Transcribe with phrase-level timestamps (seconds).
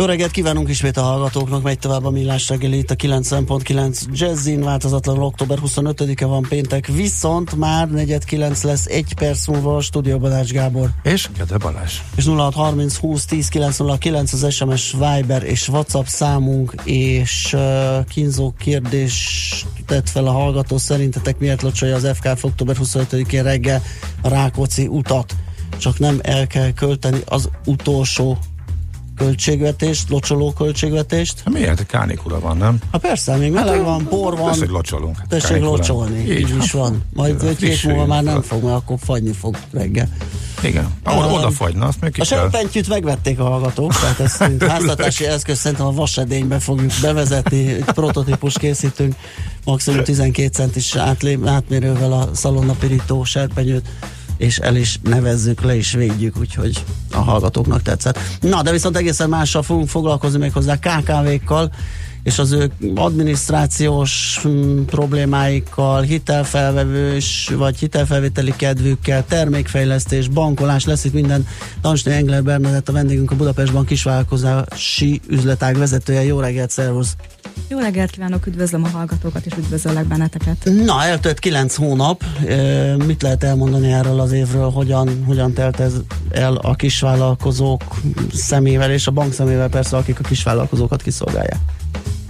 [0.00, 4.62] Jó reggelt kívánunk ismét a hallgatóknak, megy tovább a millás reggeli itt a 90.9 Jazzin,
[4.62, 10.50] változatlanul október 25-e van péntek, viszont már 49 lesz egy perc múlva a stúdióban Ács
[10.50, 10.90] Gábor.
[11.02, 11.98] És Gede Balázs.
[12.16, 19.66] És 0630 20 10 909 az SMS Viber és WhatsApp számunk, és uh, kínzó kérdés
[19.86, 23.82] tett fel a hallgató, szerintetek miért locsolja az FK október 25-én reggel
[24.22, 25.34] a Rákóczi utat?
[25.78, 28.38] Csak nem el kell költeni az utolsó
[29.20, 31.42] költségvetést, locsoló költségvetést.
[31.44, 31.86] Hát miért?
[31.86, 32.78] Kánikula van, nem?
[32.92, 34.52] Hát persze, még meleg hát, van, por van.
[34.52, 35.16] Tessék locsolunk.
[35.28, 37.02] Tessék locsolni, így, így is van.
[37.12, 40.08] Majd egy hét múlva már nem fog, mert akkor fagyni fog reggel.
[40.62, 45.58] Igen, ahol oda fagyna, azt meg A serpentyűt megvették a hallgatók, tehát ezt háztartási eszköz
[45.58, 49.14] szerintem a vasedénybe fogjuk bevezetni, egy prototípus készítünk,
[49.64, 50.96] maximum 12 centis
[51.44, 53.88] átmérővel a szalonnapirító serpenyőt
[54.40, 58.18] és el is nevezzük, le is védjük, úgyhogy a hallgatóknak tetszett.
[58.40, 61.72] Na, de viszont egészen mással fogunk foglalkozni még hozzá KKV-kkal,
[62.22, 71.46] és az ő adminisztrációs hm, problémáikkal, hitelfelvevős vagy hitelfelvételi kedvükkel, termékfejlesztés, bankolás, lesz itt minden.
[71.80, 76.24] Tansnyi Engler Bernadett a vendégünk a Budapest Bank kisvállalkozási üzletág vezetője.
[76.24, 77.16] Jó reggelt, szervusz!
[77.68, 80.68] Jó reggelt kívánok, üdvözlöm a hallgatókat, és üdvözöllek benneteket.
[80.84, 82.24] Na, eltelt kilenc hónap.
[83.06, 84.70] Mit lehet elmondani erről az évről?
[84.70, 85.92] Hogyan, hogyan telt ez
[86.30, 87.82] el a kisvállalkozók
[88.32, 91.60] szemével, és a bank szemével persze, akik a kisvállalkozókat kiszolgálják?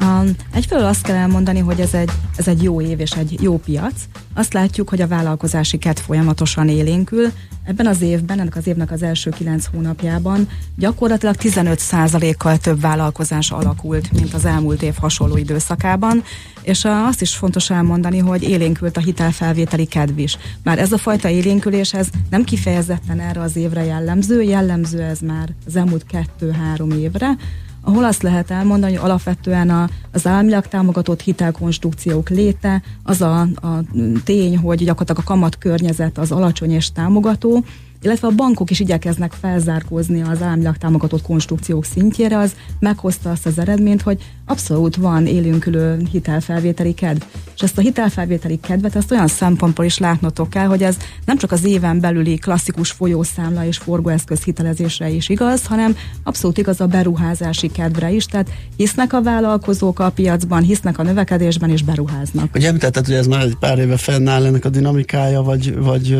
[0.02, 3.58] Um, egyfelől azt kell elmondani, hogy ez egy, ez egy jó év és egy jó
[3.58, 3.94] piac.
[4.34, 7.33] Azt látjuk, hogy a vállalkozási kedv folyamatosan élénkül.
[7.64, 14.12] Ebben az évben, ennek az évnek az első kilenc hónapjában gyakorlatilag 15%-kal több vállalkozás alakult,
[14.12, 16.22] mint az elmúlt év hasonló időszakában,
[16.62, 20.39] és azt is fontos elmondani, hogy élénkült a hitelfelvételi kedv is.
[20.62, 25.48] Már ez a fajta élénkülés, ez nem kifejezetten erre az évre jellemző, jellemző ez már
[25.66, 27.36] az elmúlt kettő-három évre,
[27.83, 33.80] ahol azt lehet elmondani, hogy alapvetően a, az államilag támogatott hitelkonstrukciók léte, az a, a
[34.24, 37.64] tény, hogy gyakorlatilag a kamat környezet az alacsony és támogató,
[38.02, 43.58] illetve a bankok is igyekeznek felzárkózni az államilag támogatott konstrukciók szintjére, az meghozta azt az
[43.58, 47.22] eredményt, hogy abszolút van élünkülő hitelfelvételi kedv.
[47.55, 51.52] És ezt a hitelfelvételi kedvet ezt olyan szempontból is látnotok kell, hogy ez nem csak
[51.52, 57.68] az éven belüli klasszikus folyószámla és forgóeszköz hitelezésre is igaz, hanem abszolút igaz a beruházási
[57.68, 62.55] kedvre is, tehát hisznek a vállalkozók a piacban, hisznek a növekedésben és beruháznak.
[62.55, 66.18] Ugye említetted, hogy ez már egy pár éve fennáll ennek a dinamikája, vagy, vagy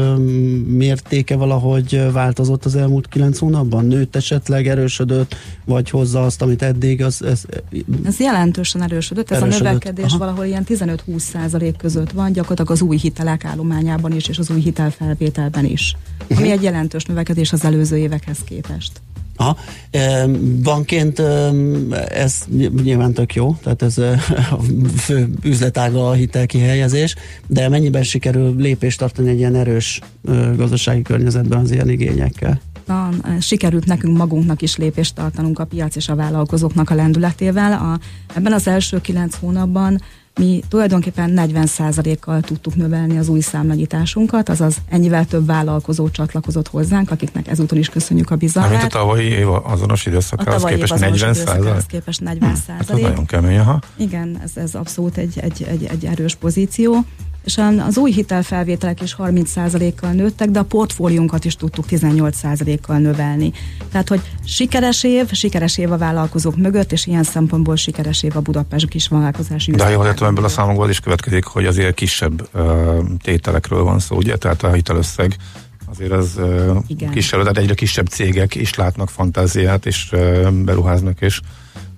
[0.67, 1.37] mértéke
[1.71, 3.87] valahogy változott az elmúlt kilenc hónapban?
[3.87, 7.03] Nőtt esetleg, erősödött, vagy hozza azt, amit eddig?
[7.03, 7.43] Az, ez,
[8.05, 9.61] ez jelentősen erősödött, ez erősödött.
[9.61, 10.19] a növekedés Aha.
[10.19, 14.61] valahol ilyen 15-20 százalék között van, gyakorlatilag az új hitelek állományában is, és az új
[14.61, 15.97] hitelfelvételben is.
[16.37, 18.93] Ami egy jelentős növekedés az előző évekhez képest.
[19.41, 19.57] Aha.
[20.63, 21.19] Bankként
[22.09, 22.35] ez
[22.83, 23.99] nyilván tök jó, tehát ez
[24.59, 24.61] a
[24.97, 27.15] fő üzletága a hitelkihelyezés,
[27.47, 30.01] de mennyiben sikerül lépést tartani egy ilyen erős
[30.57, 32.61] gazdasági környezetben az ilyen igényekkel?
[32.91, 37.73] nyugodtan sikerült nekünk magunknak is lépést tartanunk a piac és a vállalkozóknak a lendületével.
[37.73, 37.99] A,
[38.35, 40.01] ebben az első kilenc hónapban
[40.39, 47.49] mi tulajdonképpen 40%-kal tudtuk növelni az új számlanyításunkat, azaz ennyivel több vállalkozó csatlakozott hozzánk, akiknek
[47.49, 48.71] ezúton is köszönjük a bizalmát.
[48.71, 51.87] Mint a tavalyi év azonos időszakához képest 40 százalék?
[51.87, 52.87] képest 40 százalék.
[52.87, 53.79] Hmm, hát nagyon kemény, aha.
[53.97, 57.05] Igen, ez, ez abszolút egy, egy, egy, egy erős pozíció
[57.45, 63.53] és az új hitelfelvételek is 30%-kal nőttek, de a portfóliónkat is tudtuk 18%-kal növelni.
[63.91, 68.41] Tehát, hogy sikeres év, sikeres év a vállalkozók mögött, és ilyen szempontból sikeres év a
[68.41, 72.99] Budapest kis vállalkozási De jól értem, ebből a számokból is következik, hogy azért kisebb uh,
[73.23, 74.37] tételekről van szó, ugye?
[74.37, 75.37] Tehát a hitelösszeg
[75.91, 81.41] azért az uh, kisebb, tehát egyre kisebb cégek is látnak fantáziát, és uh, beruháznak, és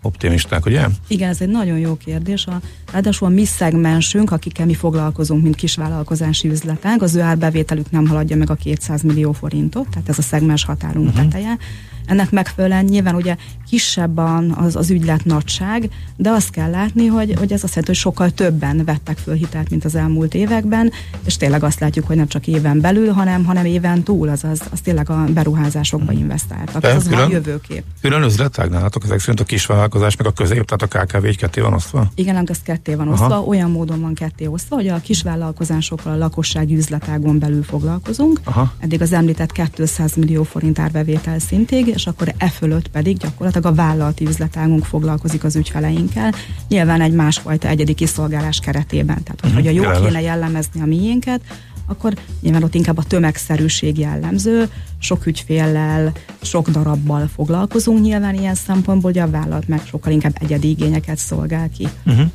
[0.02, 0.86] optimisták, ugye?
[1.06, 2.46] Igen, ez egy nagyon jó kérdés.
[2.46, 2.60] A,
[2.92, 8.36] ráadásul a mi szegmensünk, akikkel mi foglalkozunk, mint kisvállalkozási üzletek, az ő árbevételük nem haladja
[8.36, 11.22] meg a 200 millió forintot, tehát ez a szegmens határunk uh-huh.
[11.22, 11.58] teteje
[12.06, 13.36] Ennek megfelelően nyilván ugye
[13.68, 14.18] kisebb
[14.54, 18.30] az, az ügylet nagyság, de azt kell látni, hogy, hogy ez azt jelenti, hogy sokkal
[18.30, 20.92] többen vettek föl hitelt, mint az elmúlt években,
[21.24, 24.80] és tényleg azt látjuk, hogy nem csak éven belül, hanem, hanem éven túl, azaz az
[24.80, 26.84] tényleg a beruházásokba investáltak.
[26.84, 27.84] ez külön, a jövőkép.
[28.00, 31.60] Külön üzletág nálatok ezek szerint a kisvállalkozás, meg a közép, tehát a KKV egy ketté
[31.60, 32.10] van osztva?
[32.14, 33.44] Igen, ez ketté van osztva, Aha.
[33.44, 38.40] olyan módon van ketté osztva, hogy a kisvállalkozásokkal a lakossági üzletágon belül foglalkozunk.
[38.44, 38.72] Aha.
[38.78, 43.74] Eddig az említett 200 millió forint árbevétel szintig, és akkor e fölött pedig gyakorlatilag a
[43.74, 46.32] vállalati üzletágunk foglalkozik az ügyfeleinkkel.
[46.68, 49.22] Nyilván egy másfajta egyedi kiszolgálás keretében.
[49.22, 51.40] Tehát, hogy, hogy a jó kéne jellemezni a miénket,
[51.86, 54.68] akkor nyilván ott inkább a tömegszerűség jellemző,
[54.98, 56.12] sok ügyféllel,
[56.42, 61.70] sok darabbal foglalkozunk nyilván ilyen szempontból, hogy a vállalat meg sokkal inkább egyedi igényeket szolgál
[61.70, 61.88] ki.
[62.06, 62.26] Uh-huh.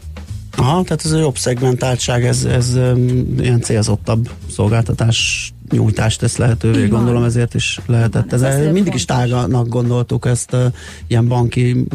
[0.57, 6.77] Aha, tehát ez a jobb szegmentáltság, ez, ez um, ilyen célzottabb szolgáltatás nyújtást tesz lehetővé,
[6.77, 6.89] Igen.
[6.89, 8.33] gondolom ezért is lehetett.
[8.33, 10.65] Ez, ez mindig is táganak gondoltuk ezt uh,
[11.07, 11.87] ilyen banki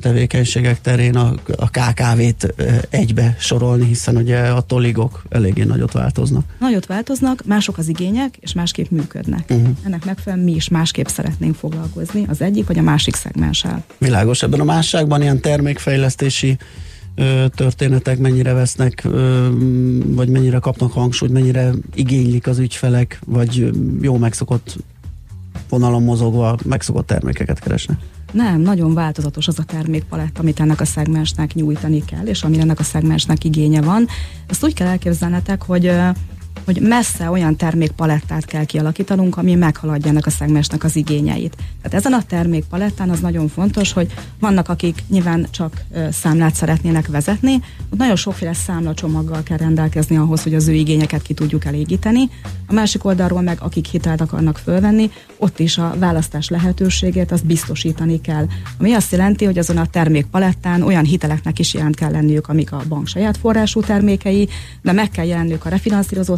[0.00, 2.54] tevékenységek terén a, a KKV-t
[2.90, 6.44] egybe sorolni, hiszen ugye a toligok eléggé nagyot változnak.
[6.58, 9.44] Nagyot változnak, mások az igények, és másképp működnek.
[9.50, 9.68] Uh-huh.
[9.84, 13.84] Ennek megfelelően mi is másképp szeretnénk foglalkozni az egyik vagy a másik szegmenssel.
[13.98, 16.58] Világos, ebben a másságban ilyen termékfejlesztési
[17.54, 19.02] történetek mennyire vesznek,
[20.06, 23.70] vagy mennyire kapnak hangsúlyt, mennyire igénylik az ügyfelek, vagy
[24.00, 24.76] jó megszokott
[25.68, 27.98] vonalon mozogva megszokott termékeket keresnek?
[28.32, 32.78] Nem, nagyon változatos az a termékpalett, amit ennek a szegmensnek nyújtani kell, és ami ennek
[32.78, 34.06] a szegmensnek igénye van.
[34.46, 35.92] Ezt úgy kell elképzelnetek, hogy
[36.64, 41.56] hogy messze olyan termékpalettát kell kialakítanunk, ami meghaladja ennek a szegmensnek az igényeit.
[41.82, 47.54] Tehát ezen a termékpalettán az nagyon fontos, hogy vannak, akik nyilván csak számlát szeretnének vezetni,
[47.92, 52.30] ott nagyon sokféle számlacsomaggal kell rendelkezni ahhoz, hogy az ő igényeket ki tudjuk elégíteni.
[52.66, 58.20] A másik oldalról meg, akik hitelt akarnak fölvenni, ott is a választás lehetőségét azt biztosítani
[58.20, 58.46] kell.
[58.78, 62.82] Ami azt jelenti, hogy azon a termékpalettán olyan hiteleknek is jelent kell lenniük, amik a
[62.88, 64.48] bank saját forrású termékei,
[64.82, 65.68] de meg kell jelenniük a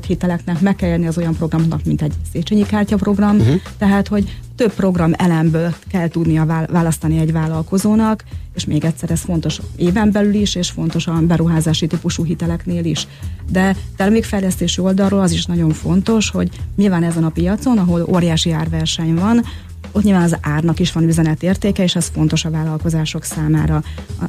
[0.02, 3.60] refinanszírozott hiteleknek, meg kell jelenni az olyan programnak, mint egy Széchenyi kártya program, uh-huh.
[3.78, 9.60] tehát hogy több program elemből kell tudnia választani egy vállalkozónak, és még egyszer ez fontos
[9.76, 13.06] éven belül is, és fontos a beruházási típusú hiteleknél is.
[13.50, 19.14] De termékfejlesztési oldalról az is nagyon fontos, hogy nyilván ezen a piacon, ahol óriási árverseny
[19.14, 19.44] van,
[19.92, 23.82] ott nyilván az árnak is van üzenetértéke, és ez fontos a vállalkozások számára.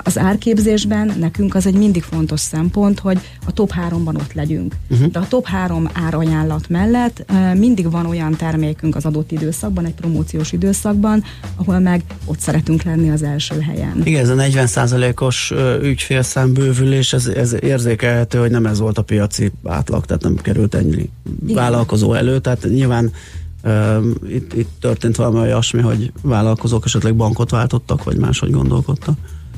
[0.04, 4.76] Az árképzésben nekünk az egy mindig fontos szempont, hogy a top háromban ott legyünk.
[4.90, 5.08] Uh-huh.
[5.08, 7.26] De a top három árajánlat mellett
[7.58, 11.24] mindig van olyan termékünk az adott időszakban, egy promóciós időszakban,
[11.56, 14.02] ahol meg ott szeretünk lenni az első helyen.
[14.04, 19.52] Igen, ez a 40%-os ügyfélszám bővülés, ez, ez érzékelhető, hogy nem ez volt a piaci
[19.64, 21.10] átlag, tehát nem került ennyi
[21.44, 21.56] Igen.
[21.56, 23.12] vállalkozó elő, tehát nyilván
[24.28, 29.18] itt, itt történt valami olyasmi, hogy vállalkozók esetleg bankot váltottak, vagy máshogy gondolkodtak.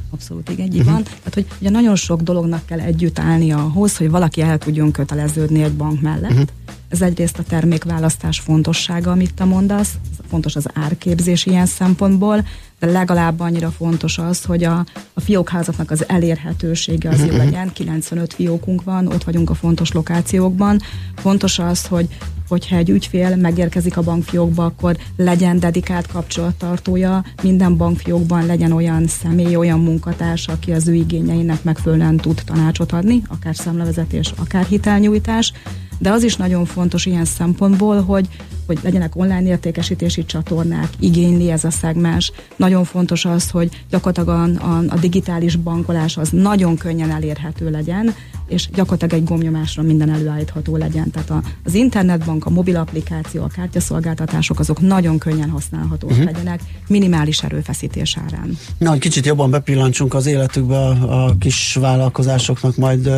[0.09, 0.93] Abszolút, igen, így uh-huh.
[0.93, 1.03] van.
[1.03, 5.63] Tehát, hogy ugye nagyon sok dolognak kell együtt állni ahhoz, hogy valaki el tudjon köteleződni
[5.63, 6.31] egy bank mellett.
[6.31, 6.47] Uh-huh.
[6.87, 9.93] Ez egyrészt a termékválasztás fontossága, amit te mondasz,
[10.29, 12.45] fontos az árképzés ilyen szempontból,
[12.79, 17.73] de legalább annyira fontos az, hogy a, a fiókházaknak az elérhetősége az jó legyen.
[17.73, 20.81] 95 fiókunk van, ott vagyunk a fontos lokációkban.
[21.15, 22.07] Fontos az, hogy
[22.47, 29.55] hogyha egy ügyfél megérkezik a bankfiókba, akkor legyen dedikált kapcsolattartója, minden bankfiókban legyen olyan személy,
[29.55, 35.53] olyan munkatárs, aki az ő igényeinek megfelelően tud tanácsot adni, akár számlevezetés, akár hitelnyújtás,
[35.99, 38.27] de az is nagyon fontos ilyen szempontból, hogy,
[38.65, 42.31] hogy legyenek online értékesítési csatornák, igényli ez a szegmens.
[42.55, 48.13] Nagyon fontos az, hogy gyakorlatilag a, a, a digitális bankolás az nagyon könnyen elérhető legyen,
[48.47, 51.11] és gyakorlatilag egy gomnyomásra minden előállítható legyen.
[51.11, 56.25] Tehát az internetbank, a mobil applikáció, a kártyaszolgáltatások azok nagyon könnyen használhatók uh-huh.
[56.25, 58.57] legyenek, minimális erőfeszítés árán.
[58.77, 63.09] Na, egy kicsit jobban bepillancsunk az életükbe a, a kis vállalkozásoknak, majd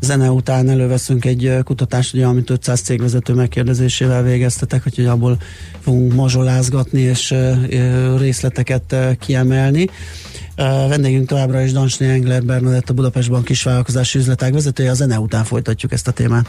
[0.00, 5.38] zene után előveszünk egy kutatást, ugye, amit 500 cégvezető megkérdezésével végeztetek, hogy abból
[5.80, 7.34] fogunk mazsolázgatni és
[8.18, 9.88] részleteket kiemelni.
[10.88, 14.90] Vendégünk továbbra is Dansné Engler Bernadett, a Budapest Bank kisvállalkozási üzletág vezetője.
[14.90, 16.48] A zene után folytatjuk ezt a témát.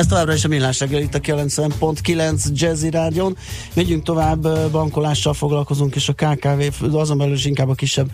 [0.00, 3.36] Ez továbbra is a millás reggel itt a 90.9 Jazzy Rádion.
[3.74, 8.10] Megyünk tovább, bankolással foglalkozunk, és a KKV, azon belül is inkább a kisebb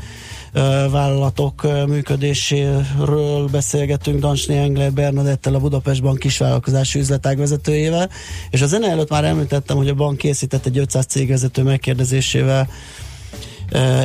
[0.91, 8.11] vállalatok működéséről beszélgetünk Dansné Engler Bernadettel, a Budapest Bank kisvállalkozási üzletág vezetőjével,
[8.51, 12.69] és a zene előtt már említettem, hogy a bank készített egy 500 cégvezető megkérdezésével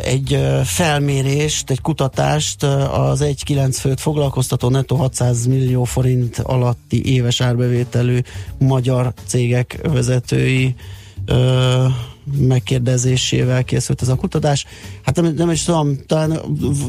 [0.03, 8.20] egy felmérést, egy kutatást az 1,9 főt foglalkoztató netto 600 millió forint alatti éves árbevételű
[8.58, 10.75] magyar cégek vezetői
[12.38, 14.65] megkérdezésével készült ez a kutatás.
[15.03, 16.39] Hát nem, nem is tudom, talán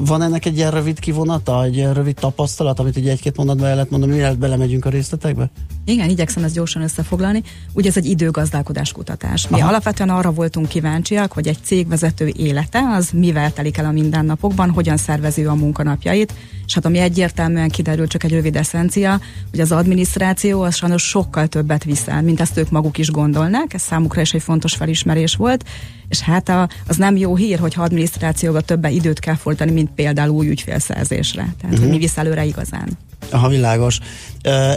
[0.00, 3.74] van ennek egy ilyen rövid kivonata, egy ilyen rövid tapasztalat, amit egy egy-két mondatban el
[3.74, 5.50] lehet mondani, mielőtt belemegyünk a részletekbe?
[5.84, 7.42] Igen, igyekszem ezt gyorsan összefoglalni.
[7.72, 9.48] Ugye ez egy időgazdálkodás kutatás.
[9.48, 9.68] Mi Aha.
[9.68, 14.96] alapvetően arra voltunk kíváncsiak, hogy egy cégvezető élete az mivel telik el a mindennapokban, hogyan
[14.96, 16.32] szervezi a munkanapjait,
[16.66, 21.46] és hát ami egyértelműen kiderül, csak egy rövid eszencia, hogy az adminisztráció az sajnos sokkal
[21.46, 25.64] többet viszel, mint ezt ők maguk is gondolnák, ez számukra is egy fontos felismerés volt,
[26.08, 30.30] és hát a, az nem jó hír, hogy adminisztrációba többe időt kell fordítani, mint például
[30.30, 31.54] új ügyfélszerzésre.
[31.60, 31.90] Tehát, uh-huh.
[31.90, 32.88] mi visz előre igazán.
[33.30, 33.98] Aha, világos.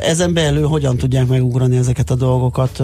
[0.01, 2.83] Ezen belül hogyan tudják megugrani ezeket a dolgokat?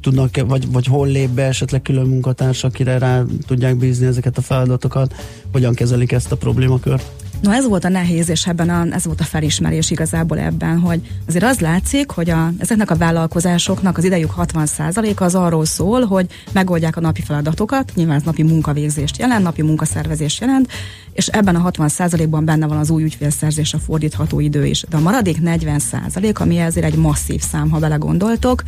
[0.00, 4.40] Tudnak, vagy, vagy hol lép be esetleg külön munkatárs, akire rá tudják bízni ezeket a
[4.40, 5.14] feladatokat?
[5.52, 7.10] Hogyan kezelik ezt a problémakört?
[7.42, 11.00] No ez volt a nehéz, és ebben a, ez volt a felismerés igazából ebben, hogy
[11.28, 16.26] azért az látszik, hogy a, ezeknek a vállalkozásoknak az idejük 60% az arról szól, hogy
[16.52, 20.68] megoldják a napi feladatokat, nyilván ez napi munkavégzést jelent, napi munkaszervezést jelent,
[21.12, 24.84] és ebben a 60 százalékban benne van az új ügyfélszerzésre fordítható idő is.
[24.88, 28.62] De a maradék 40 százalék, ami ezért egy masszív szám, ha belegondoltok,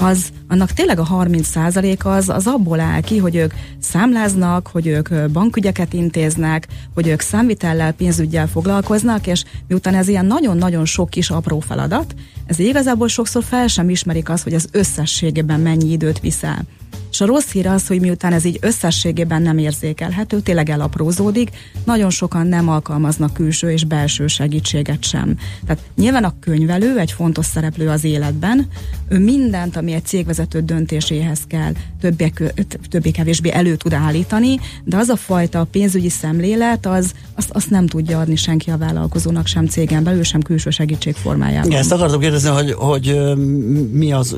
[0.00, 1.56] az annak tényleg a 30
[2.04, 7.92] az, az abból áll ki, hogy ők számláznak, hogy ők bankügyeket intéznek, hogy ők számvitellel,
[7.92, 12.14] pénzügyel foglalkoznak, és miután ez ilyen nagyon-nagyon sok kis apró feladat,
[12.46, 16.62] ez igazából sokszor fel sem ismerik az, hogy az összességében mennyi időt viszel.
[17.12, 21.50] És a rossz hír az, hogy miután ez így összességében nem érzékelhető, tényleg elaprózódik,
[21.84, 25.36] nagyon sokan nem alkalmaznak külső és belső segítséget sem.
[25.66, 28.68] Tehát nyilván a könyvelő egy fontos szereplő az életben,
[29.08, 31.72] ő mindent, ami egy cégvezető döntéséhez kell,
[32.88, 38.18] többé-kevésbé elő tud állítani, de az a fajta pénzügyi szemlélet, az, azt, azt nem tudja
[38.18, 41.66] adni senki a vállalkozónak, sem cégen belül, sem külső segítség formájában.
[41.66, 43.20] Igen, ezt akartam kérdezni, hogy, hogy
[43.92, 44.36] mi, az,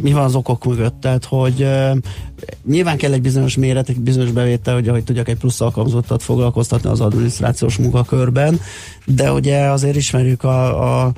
[0.00, 1.66] mi van az okok mögött, tehát hogy
[2.66, 6.88] nyilván kell egy bizonyos méret, egy bizonyos bevétel, hogy ahogy tudjak egy plusz alkalmazottat foglalkoztatni
[6.90, 8.60] az adminisztrációs munkakörben,
[9.04, 11.12] de ugye azért ismerjük a, a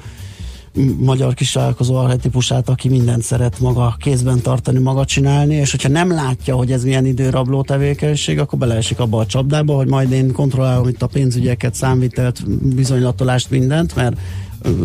[0.98, 6.56] magyar kisvállalkozó arhetipusát, aki mindent szeret maga kézben tartani, maga csinálni, és hogyha nem látja,
[6.56, 11.02] hogy ez milyen időrabló tevékenység, akkor beleesik abba a csapdába, hogy majd én kontrollálom itt
[11.02, 14.16] a pénzügyeket, számvitelt, bizonylatolást, mindent, mert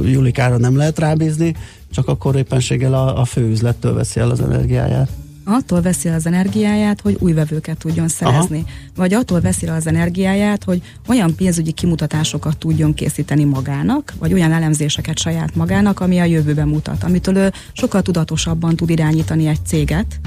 [0.03, 1.55] Julikára nem lehet rábízni,
[1.91, 5.10] csak akkor éppenséggel a, a főüzlettől veszi el az energiáját
[5.50, 8.58] attól veszi az energiáját, hogy új vevőket tudjon szerezni.
[8.58, 8.70] Aha.
[8.96, 15.18] Vagy attól veszi az energiáját, hogy olyan pénzügyi kimutatásokat tudjon készíteni magának, vagy olyan elemzéseket
[15.18, 20.20] saját magának, ami a jövőben mutat, amitől ő sokkal tudatosabban tud irányítani egy céget,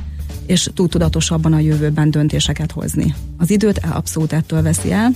[0.46, 3.14] és tud tudatosabban a jövőben döntéseket hozni.
[3.36, 5.12] Az időt abszolút ettől veszi el,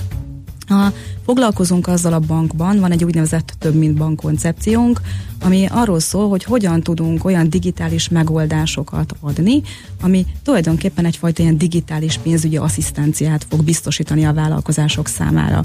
[0.66, 0.92] ha
[1.24, 5.00] foglalkozunk azzal a bankban, van egy úgynevezett több mint bank koncepciónk,
[5.42, 9.62] ami arról szól, hogy hogyan tudunk olyan digitális megoldásokat adni,
[10.00, 15.64] ami tulajdonképpen egyfajta ilyen digitális pénzügyi asszisztenciát fog biztosítani a vállalkozások számára.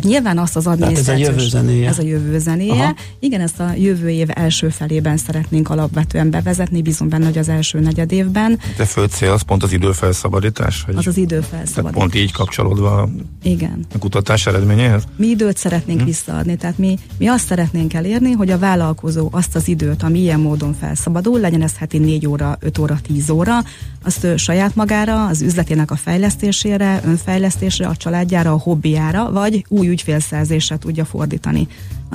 [0.00, 1.28] Tehát nyilván azt az adminisztrációs...
[1.28, 1.88] ez a jövő zenéje.
[1.88, 2.72] Ez a jövő zenéje.
[2.72, 2.94] Aha.
[3.18, 7.80] Igen, ezt a jövő év első felében szeretnénk alapvetően bevezetni, bízom benne, hogy az első
[7.80, 8.58] negyed évben.
[8.76, 10.82] De fő cél az pont az időfelszabadítás?
[10.82, 11.74] Hogy az az időfelszabadítás.
[11.74, 13.08] Tehát pont így kapcsolódva a,
[13.42, 13.86] Igen.
[13.94, 15.04] a kutatás eredményéhez?
[15.16, 16.06] Mi időt szeretnénk hm.
[16.06, 20.40] visszaadni, tehát mi, mi azt szeretnénk elérni, hogy a vállalkozó azt az időt, ami ilyen
[20.40, 23.58] módon felszabadul, legyen ez heti 4 óra, 5 óra, 10 óra,
[24.04, 29.87] azt ő saját magára, az üzletének a fejlesztésére, önfejlesztésre, a családjára, a hobbiára, vagy új
[29.88, 31.68] ügyfélszerzésre tudja fordítani.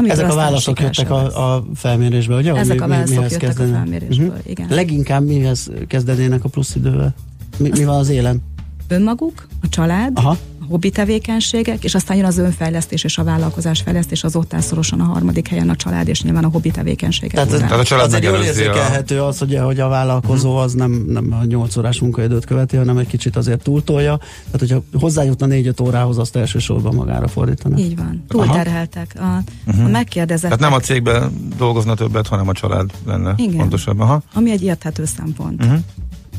[0.07, 2.53] Ezek a válaszok jöttek a, a felmérésbe, ugye?
[2.53, 3.71] Ezek a válaszok jöttek kezdene?
[3.71, 4.49] a felmérésből, uh-huh.
[4.49, 4.67] igen.
[4.69, 7.13] Leginkább mihez kezdenének a plusz idővel?
[7.57, 8.41] Mi, mi van az élen?
[8.87, 10.37] Önmaguk, a család, Aha
[10.69, 14.99] hobbi tevékenységek, és aztán jön az önfejlesztés és a vállalkozás fejlesztés, az ott áll szorosan
[14.99, 17.31] a harmadik helyen a család, és nyilván a hobbi tevékenységek.
[17.33, 21.05] Tehát, tehát a család az egy jól érzékelhető az, hogy, hogy a vállalkozó az nem,
[21.07, 24.17] nem a 8 órás munkaidőt követi, hanem egy kicsit azért túltolja.
[24.17, 27.77] Tehát, hogyha hozzájutna 4-5 órához, azt elsősorban magára fordítana.
[27.77, 28.23] Így van.
[28.27, 29.15] Túlterheltek.
[29.15, 29.85] A, uh-huh.
[29.85, 30.59] a megkérdezettek.
[30.59, 33.59] Tehát nem a cégben dolgozna többet, hanem a család lenne Igen.
[33.59, 33.99] fontosabb.
[33.99, 34.21] Aha.
[34.33, 35.63] Ami egy érthető szempont.
[35.63, 35.79] Uh-huh.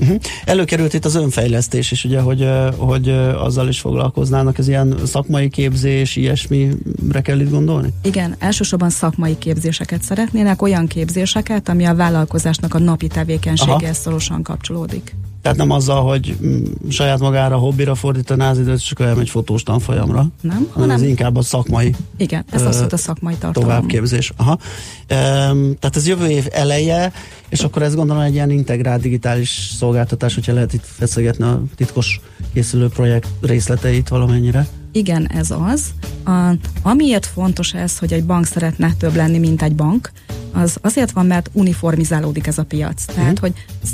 [0.01, 0.21] Uh-huh.
[0.45, 6.17] Előkerült itt az önfejlesztés is, ugye, hogy, hogy azzal is foglalkoznának, ez ilyen szakmai képzés,
[6.17, 7.89] ilyesmire kell itt gondolni?
[8.03, 15.15] Igen, elsősorban szakmai képzéseket szeretnének, olyan képzéseket, ami a vállalkozásnak a napi tevékenységéhez szorosan kapcsolódik.
[15.45, 19.63] Tehát nem azzal, hogy mm, saját magára, hobbira fordítaná az időt, csak olyan egy fotós
[19.63, 20.27] tanfolyamra.
[20.41, 21.95] Nem, hanem, ez inkább a szakmai.
[22.17, 23.69] Igen, ez az, a szakmai tartalom.
[23.69, 24.33] Továbbképzés.
[24.37, 24.51] Aha.
[24.51, 27.13] Um, tehát ez jövő év eleje,
[27.49, 32.21] és akkor ez gondolom egy ilyen integrált digitális szolgáltatás, hogyha lehet itt feszegetni a titkos
[32.53, 34.67] készülő projekt részleteit valamennyire.
[34.95, 35.85] Igen, ez az.
[36.25, 40.11] A, amiért fontos ez, hogy egy bank szeretne több lenni, mint egy bank,
[40.53, 43.05] az azért van, mert uniformizálódik ez a piac.
[43.05, 43.39] Tehát, uh-huh.
[43.39, 43.53] hogy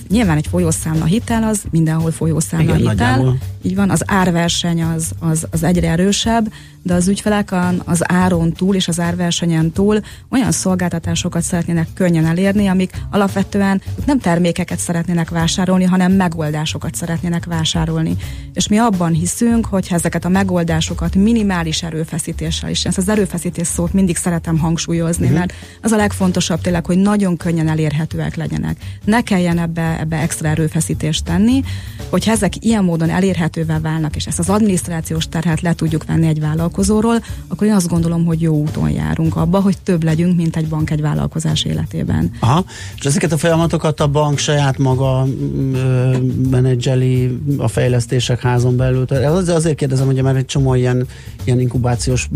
[0.09, 2.95] nyilván egy folyószámla hitel az mindenhol folyószámla Igen, hitel.
[2.95, 3.39] Nagyjából.
[3.63, 8.75] Így van, az árverseny az, az, az egyre erősebb, de az ügyfelek az áron túl
[8.75, 15.85] és az árversenyen túl olyan szolgáltatásokat szeretnének könnyen elérni, amik alapvetően nem termékeket szeretnének vásárolni,
[15.85, 18.17] hanem megoldásokat szeretnének vásárolni.
[18.53, 23.93] És mi abban hiszünk, hogy ezeket a megoldásokat minimális erőfeszítéssel is, ezt az erőfeszítés szót
[23.93, 25.39] mindig szeretem hangsúlyozni, uh-huh.
[25.39, 28.77] mert az a legfontosabb tényleg, hogy nagyon könnyen elérhetőek legyenek.
[29.05, 31.63] Ne kelljen ebbe, ebbe extra erőfeszítést tenni,
[32.09, 36.41] hogy ezek ilyen módon elérhetővé válnak, és ezt az adminisztrációs terhet le tudjuk venni egy
[36.41, 40.69] vállalkozóról, akkor én azt gondolom, hogy jó úton járunk abba, hogy több legyünk, mint egy
[40.69, 42.31] bank egy vállalkozás életében.
[42.41, 42.65] Aha,
[42.97, 45.27] és ezeket a folyamatokat a bank saját maga
[45.73, 46.17] ö,
[46.51, 49.05] menedzseli a fejlesztések házon belül.
[49.05, 51.07] Azért kérdezem, hogy mert egy csomó ilyen,
[51.45, 52.29] ilyen inkubációs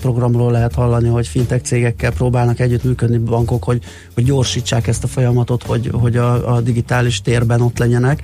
[0.00, 3.82] programról lehet hallani, hogy fintech cégekkel próbálnak együttműködni bankok, hogy,
[4.14, 8.22] hogy gyorsítsák ezt a folyamatot, hogy, hogy a, a digitális térben ott legyenek.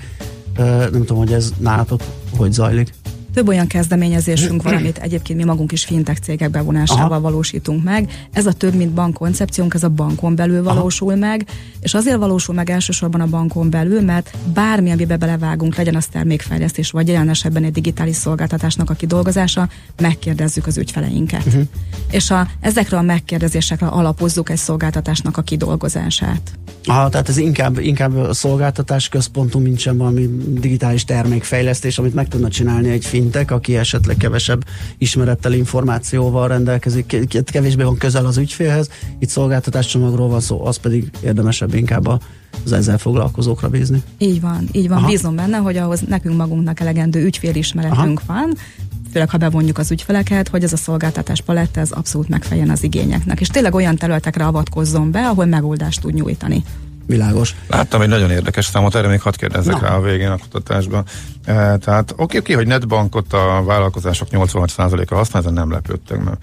[0.57, 2.01] Nem tudom, hogy ez nálatok
[2.37, 2.93] hogy zajlik.
[3.37, 7.21] Több olyan kezdeményezésünk van, amit egyébként mi magunk is fintech cégek bevonásával Aha.
[7.21, 8.29] valósítunk meg.
[8.33, 11.19] Ez a több, mint bankkoncepciónk, ez a bankon belül valósul Aha.
[11.19, 11.47] meg,
[11.81, 16.91] és azért valósul meg elsősorban a bankon belül, mert bármi, amiben belevágunk, legyen az termékfejlesztés,
[16.91, 19.69] vagy jelen esetben egy digitális szolgáltatásnak a kidolgozása,
[20.01, 21.47] megkérdezzük az ügyfeleinket.
[21.47, 21.63] Uh-huh.
[22.11, 26.53] És a, ezekre a megkérdezésekre alapozzuk egy szolgáltatásnak a kidolgozását.
[26.85, 32.29] Aha, tehát ez inkább, inkább a szolgáltatás központú, mint sem valami digitális termékfejlesztés, amit meg
[32.29, 34.65] tudna csinálni egy fintek, aki esetleg kevesebb
[34.99, 38.91] ismerettel, információval rendelkezik, kevésbé van közel az ügyfélhez.
[39.19, 42.09] Itt szolgáltatáscsomagról van szó, az pedig érdemesebb inkább
[42.65, 44.03] az ezzel foglalkozókra bízni.
[44.19, 44.99] Így van, így van.
[44.99, 45.07] Aha.
[45.07, 48.41] Bízom benne, hogy ahhoz nekünk magunknak elegendő ügyfélismeretünk Aha.
[48.41, 48.55] van,
[49.13, 53.41] főleg ha bevonjuk az ügyfeleket, hogy ez a szolgáltatás paletta ez abszolút megfeleljen az igényeknek.
[53.41, 56.65] És tényleg olyan területekre avatkozzon be, ahol megoldást tud nyújtani.
[57.07, 57.55] Világos.
[57.67, 59.87] Láttam egy nagyon érdekes számot, erre még hadd kérdezzek Na.
[59.87, 61.05] rá a végén a kutatásban.
[61.45, 66.35] E, tehát oké, oké, hogy netbankot a vállalkozások 86%-a használ, ezen nem lepődtek meg.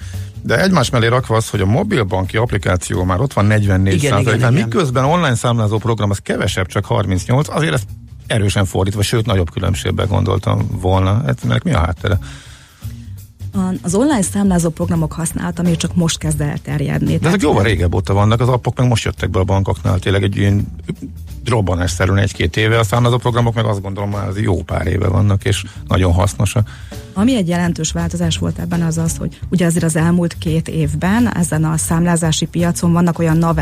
[0.41, 4.36] De egymás mellé rakva az, hogy a mobilbanki applikáció már ott van 44 igen, igen,
[4.36, 4.54] igen.
[4.54, 7.82] miközben online számlázó program az kevesebb, csak 38, azért ez
[8.28, 11.23] erősen fordítva, sőt nagyobb különbségbe gondoltam volna.
[11.43, 12.17] Ennek mi a háttere?
[13.82, 17.18] Az online számlázó programok használata még csak most kezd elterjedni.
[17.18, 20.24] De ezek jóval régebb óta vannak, az appok meg most jöttek be a bankoknál, tényleg
[20.24, 20.68] egy ilyen
[21.46, 25.46] robbanásszerűen egy-két éve, a számlázó programok meg azt gondolom már az jó pár éve vannak,
[25.46, 26.70] és nagyon hasznosak.
[27.13, 31.36] Ami egy jelentős változás volt ebben az az, hogy ugye azért az elmúlt két évben
[31.36, 33.60] ezen a számlázási piacon vannak olyan NAV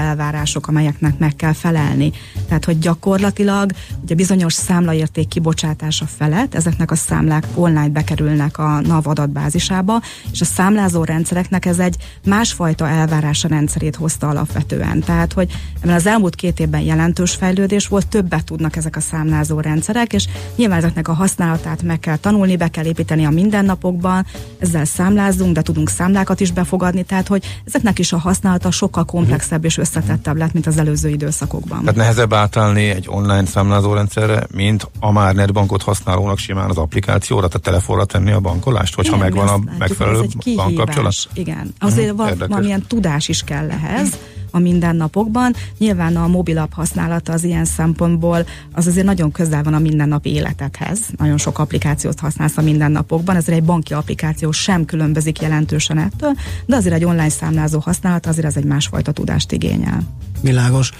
[0.61, 2.11] amelyeknek meg kell felelni.
[2.47, 3.71] Tehát, hogy gyakorlatilag
[4.03, 10.45] ugye bizonyos számlaérték kibocsátása felett ezeknek a számlák online bekerülnek a NAV adatbázisába, és a
[10.45, 14.99] számlázó rendszereknek ez egy másfajta elvárása rendszerét hozta alapvetően.
[14.99, 19.59] Tehát, hogy ebben az elmúlt két évben jelentős fejlődés volt, többet tudnak ezek a számlázó
[19.59, 24.25] rendszerek, és nyilván ezeknek a használatát meg kell tanulni, be kell építeni a mindennapokban,
[24.59, 29.65] ezzel számlázunk, de tudunk számlákat is befogadni, tehát hogy ezeknek is a használata sokkal komplexebb
[29.65, 31.79] és összetettebb lett, mint az előző időszakokban.
[31.79, 37.61] Tehát nehezebb átállni egy online számlázórendszerre, mint a már netbankot használónak simán az applikációra, tehát
[37.61, 40.25] telefonra tenni a bankolást, hogyha Igen, megvan a megfelelő
[40.55, 41.15] bankkapcsolat?
[41.33, 44.17] Igen, azért van, valamilyen tudás is kell ehhez,
[44.51, 45.53] a mindennapokban.
[45.77, 50.99] Nyilván a mobilap használata az ilyen szempontból az azért nagyon közel van a mindennapi életedhez.
[51.17, 56.33] Nagyon sok applikációt használsz a mindennapokban, ezért egy banki applikáció sem különbözik jelentősen ettől,
[56.65, 60.01] de azért egy online számlázó használata azért ez egy másfajta tudást igényel.
[60.41, 60.91] Világos.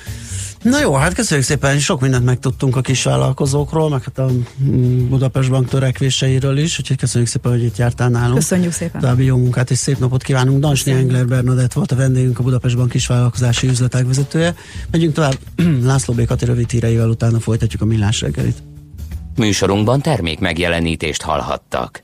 [0.61, 4.29] Na jó, hát köszönjük szépen, sok mindent megtudtunk a kis vállalkozókról, meg hát a
[4.63, 8.35] mm, Budapest Bank törekvéseiről is, úgyhogy köszönjük szépen, hogy itt jártál nálunk.
[8.35, 9.01] Köszönjük szépen.
[9.01, 10.59] További jó munkát és szép napot kívánunk.
[10.59, 14.55] Dansni Engler Bernadett volt a vendégünk, a Budapest Bank kisvállalkozási üzletág vezetője.
[14.91, 15.37] Megyünk tovább
[15.83, 16.25] László B.
[16.25, 18.63] Kati rövid híreivel, utána folytatjuk a millás reggelit.
[19.35, 22.03] Műsorunkban termék megjelenítést hallhattak.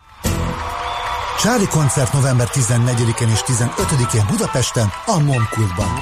[1.41, 5.99] Csári koncert november 14-én és 15-én Budapesten, a Momkultban.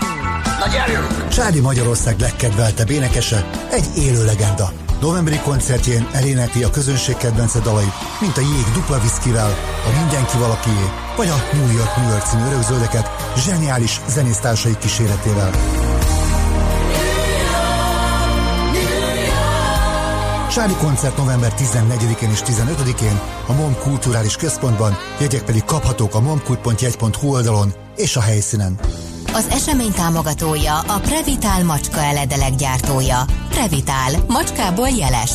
[1.29, 4.71] Csári Magyarország legkedveltebb énekese, egy élő legenda.
[5.01, 9.49] Novemberi koncertjén elénekli a közönség kedvence dalait, mint a Jég dupla viszkivel,
[9.85, 15.51] a Mindenki valakié, vagy a New York New York című örökzöldeket zseniális zenésztársai kíséretével.
[20.49, 27.31] Sári koncert november 14-én és 15-én a MOM Kulturális Központban, jegyek pedig kaphatók a momkult.jegy.hu
[27.31, 28.79] oldalon és a helyszínen.
[29.33, 33.25] Az esemény támogatója a Previtál macska eledelek gyártója.
[33.49, 35.31] Previtál, macskából jeles.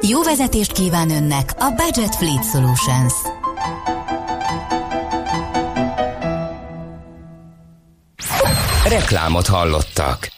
[0.00, 3.14] Jó vezetést kíván önnek a Budget Fleet Solutions.
[8.84, 10.37] Reklámot hallottak.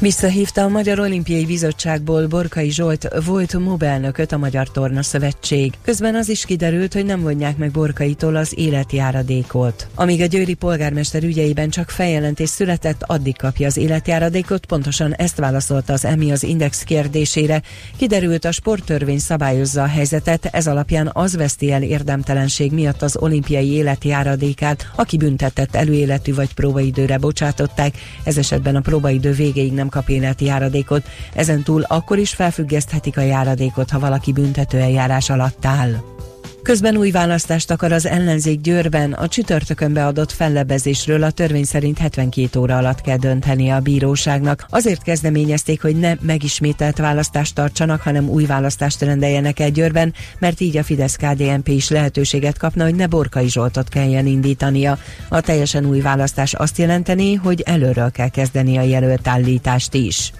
[0.00, 5.72] Visszahívta a Magyar Olimpiai Bizottságból Borkai Zsolt volt mobelnököt a Magyar Torna Szövetség.
[5.82, 9.86] Közben az is kiderült, hogy nem vonják meg Borkaitól az életjáradékot.
[9.94, 15.92] Amíg a győri polgármester ügyeiben csak feljelentés született, addig kapja az életjáradékot, pontosan ezt válaszolta
[15.92, 17.62] az EMI az Index kérdésére.
[17.96, 23.72] Kiderült, a sporttörvény szabályozza a helyzetet, ez alapján az veszti el érdemtelenség miatt az olimpiai
[23.72, 30.44] életjáradékát, aki büntetett előéletű vagy próbaidőre bocsátották, ez esetben a próbaidő végéig nem kap életi
[30.44, 36.19] járadékot, ezen túl akkor is felfüggeszthetik a járadékot, ha valaki büntető eljárás alatt áll.
[36.62, 39.12] Közben új választást akar az ellenzék Győrben.
[39.12, 44.66] A csütörtökön beadott fellebezésről a törvény szerint 72 óra alatt kell dönteni a bíróságnak.
[44.70, 50.76] Azért kezdeményezték, hogy ne megismételt választást tartsanak, hanem új választást rendeljenek el Győrben, mert így
[50.76, 54.98] a fidesz KDNP is lehetőséget kapna, hogy ne Borkai Zsoltot kelljen indítania.
[55.28, 60.32] A teljesen új választás azt jelenteni, hogy előről kell kezdeni a jelölt állítást is.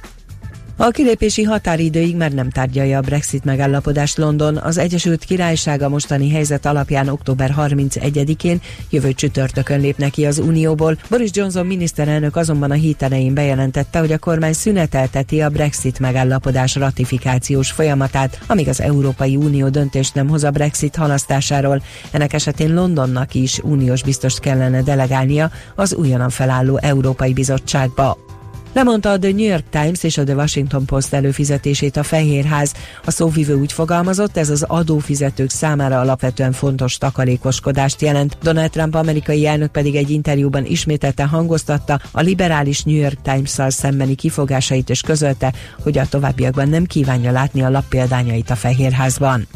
[0.83, 4.57] A kilépési határidőig már nem tárgyalja a Brexit megállapodást London.
[4.57, 10.99] Az Egyesült Királyság a mostani helyzet alapján október 31-én jövő csütörtökön lép neki az Unióból.
[11.11, 16.75] Boris Johnson miniszterelnök azonban a hét elején bejelentette, hogy a kormány szünetelteti a Brexit megállapodás
[16.75, 21.83] ratifikációs folyamatát, amíg az Európai Unió döntést nem hoz a Brexit halasztásáról.
[22.11, 28.30] Ennek esetén Londonnak is uniós biztost kellene delegálnia az újonnan felálló Európai Bizottságba.
[28.73, 32.75] Lemondta a The New York Times és a The Washington Post előfizetését a Fehérház.
[33.05, 38.37] A szóvivő úgy fogalmazott, ez az adófizetők számára alapvetően fontos takarékoskodást jelent.
[38.43, 44.15] Donald Trump amerikai elnök pedig egy interjúban ismételte hangoztatta a liberális New York Times-szal szembeni
[44.15, 45.53] kifogásait és közölte,
[45.83, 49.47] hogy a továbbiakban nem kívánja látni a lap példányait a Fehérházban.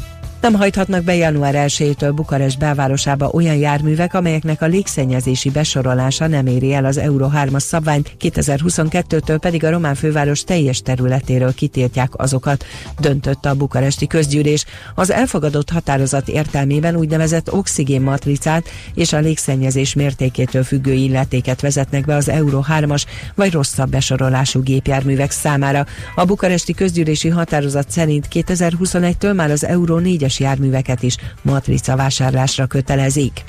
[0.45, 6.73] Nem hajthatnak be január 1-től Bukarest belvárosába olyan járművek, amelyeknek a légszennyezési besorolása nem éri
[6.73, 12.65] el az Euro 3-as szabványt, 2022-től pedig a román főváros teljes területéről kitiltják azokat,
[13.01, 14.65] döntött a bukaresti közgyűlés.
[14.95, 22.29] Az elfogadott határozat értelmében úgynevezett oxigénmatricát és a légszennyezés mértékétől függő illetéket vezetnek be az
[22.29, 23.03] Euro 3-as
[23.35, 25.87] vagy rosszabb besorolású gépjárművek számára.
[26.15, 32.67] A bukaresti közgyűlési határozat szerint 2021-től már az Euro 4-es veszélyes járműveket is matrica vásárlásra
[32.67, 33.45] kötelezik.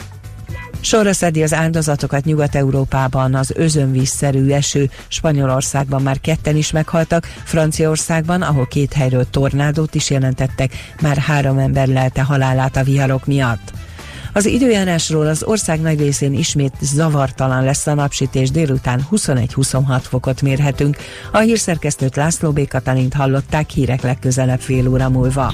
[0.82, 4.90] Sorra szedi az áldozatokat Nyugat-Európában az özönvízszerű eső.
[5.08, 11.88] Spanyolországban már ketten is meghaltak, Franciaországban, ahol két helyről tornádót is jelentettek, már három ember
[11.88, 13.74] lelte halálát a viharok miatt.
[14.34, 20.98] Az időjárásról az ország nagy részén ismét zavartalan lesz a napsütés, délután 21-26 fokot mérhetünk.
[21.32, 22.68] A hírszerkesztőt László B.
[23.14, 25.54] Hallották hírek legközelebb fél óra múlva.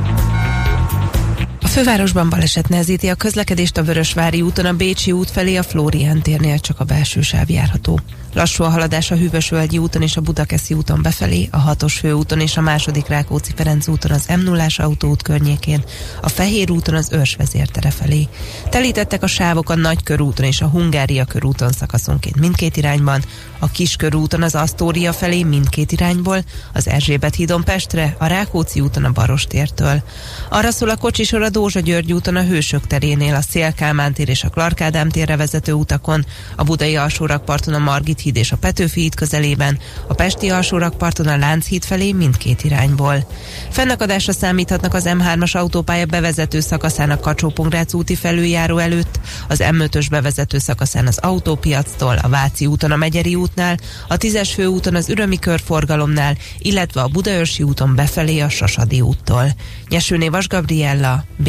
[1.71, 6.59] fővárosban baleset nehezíti a közlekedést a Vörösvári úton, a Bécsi út felé a Flórián térnél
[6.59, 7.99] csak a belső sáv járható.
[8.33, 12.57] Lassú a haladás a Hűvösvölgyi úton és a Budakeszi úton befelé, a hatos főúton és
[12.57, 15.83] a második Rákóczi Ferenc úton az m 0 autóút környékén,
[16.21, 18.27] a Fehér úton az Őrs vezértere felé.
[18.69, 23.23] Telítettek a sávok a Nagykörúton és a Hungária körúton szakaszonként mindkét irányban,
[23.59, 29.11] a Kiskörúton az Asztória felé mindkét irányból, az Erzsébet hídon Pestre, a Rákóczi úton a
[29.11, 30.03] Barostértől.
[30.49, 34.43] Arra szól a kocsisor a Dózsa György úton a Hősök terénél, a Szélkálmán tér és
[34.43, 39.01] a Clark Ádám térre vezető utakon, a Budai alsórakparton a Margit híd és a Petőfi
[39.01, 43.27] híd közelében, a Pesti alsórakparton a Lánchíd felé mindkét irányból.
[43.69, 47.53] Fennakadásra számíthatnak az M3-as autópálya bevezető szakaszának kacsó
[47.91, 53.77] úti felüljáró előtt, az M5-ös bevezető szakaszán az autópiactól, a Váci úton a Megyeri útnál,
[54.07, 59.55] a 10-es főúton az Ürömi körforgalomnál, illetve a Budaörsi úton befelé a Sasadi úttól.
[59.89, 61.23] Nyesőné Vas Gabriella,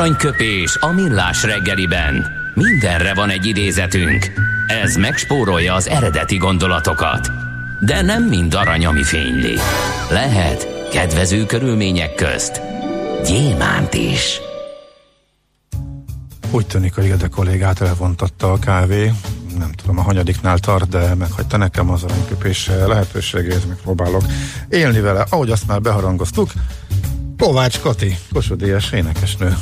[0.00, 2.26] Aranyköpés a millás reggeliben.
[2.54, 4.32] Mindenre van egy idézetünk.
[4.82, 7.30] Ez megspórolja az eredeti gondolatokat.
[7.80, 9.54] De nem mind arany, ami fényli.
[10.10, 12.60] Lehet kedvező körülmények közt
[13.26, 14.40] gyémánt is.
[16.50, 19.12] Úgy tűnik, hogy Gede kollégát elvontatta a kávé.
[19.58, 24.22] Nem tudom, a hanyadiknál tart, de meghagyta nekem az aranyköpés lehetőségét, megpróbálok
[24.68, 25.26] élni vele.
[25.30, 26.52] Ahogy azt már beharangoztuk,
[27.38, 29.56] Kovács Kati, Kossuth énekesnő,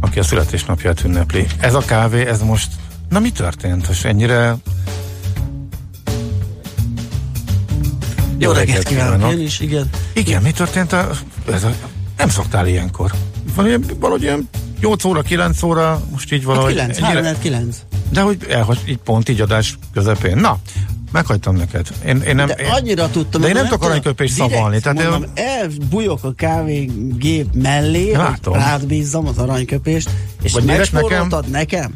[0.00, 1.46] aki a születésnapját ünnepli.
[1.58, 2.68] Ez a kávé, ez most,
[3.08, 4.56] na mi történt, hogy ennyire
[8.38, 9.90] Jó reggelt kívánok én is, igen.
[10.12, 10.92] Igen, mi történt?
[10.92, 11.10] A,
[11.52, 11.70] ez a,
[12.16, 13.12] nem szoktál ilyenkor.
[13.54, 14.48] Valahogy, valahogy ilyen
[14.80, 16.78] 8 óra, 9 óra, most így valahogy...
[16.78, 17.76] Hát 9, ennyire- 3 9.
[18.10, 20.36] De hogy elhagy, így pont így adás közepén.
[20.36, 20.58] Na,
[21.16, 21.86] meghagytam neked.
[22.06, 23.40] Én, én nem, De én, annyira tudtam.
[23.40, 24.80] de én nem tudok aranyköpést szavalni.
[24.80, 28.52] Tehát mondom, én, elbújok a kávégép mellé, Látom.
[28.54, 30.10] hogy rád bízzam az aranyköpést,
[30.42, 31.94] és Vagy megspóroltad nekem?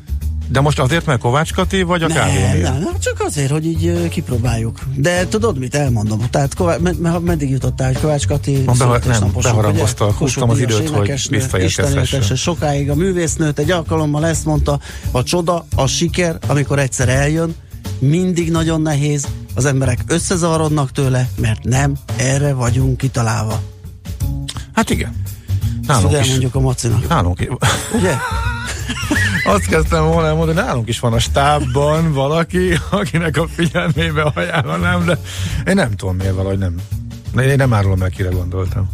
[0.53, 2.63] de most azért, mert Kovács Kati, vagy a Nem, kávénél?
[2.71, 4.79] nem, nem, csak azért, hogy így kipróbáljuk.
[4.97, 6.21] De tudod mit, elmondom.
[6.31, 10.59] Tehát Kovács, med, med, meddig jutottál, hogy Kovács Kati beha- születésnaposunk, nem, beharangozta, húztam az
[10.59, 12.37] időt, hogy visszaérkezhessen.
[12.37, 14.81] Sokáig a művésznőt, egy alkalommal ezt mondta,
[15.11, 17.55] a csoda, a siker, amikor egyszer eljön,
[18.01, 23.61] mindig nagyon nehéz, az emberek összezavarodnak tőle, mert nem erre vagyunk kitalálva.
[24.75, 25.15] Hát igen.
[25.81, 26.25] Ezt Nálunk ugye is.
[26.25, 27.09] elmondjuk a macinak.
[27.09, 27.49] Nálunk is.
[27.99, 28.15] Ugye?
[29.45, 35.19] Azt kezdtem volna elmondani, nálunk is van a stábban valaki, akinek a figyelmébe ajánlanám, de
[35.67, 36.75] én nem tudom miért valahogy nem.
[37.41, 38.91] Én nem árulom el, kire gondoltam.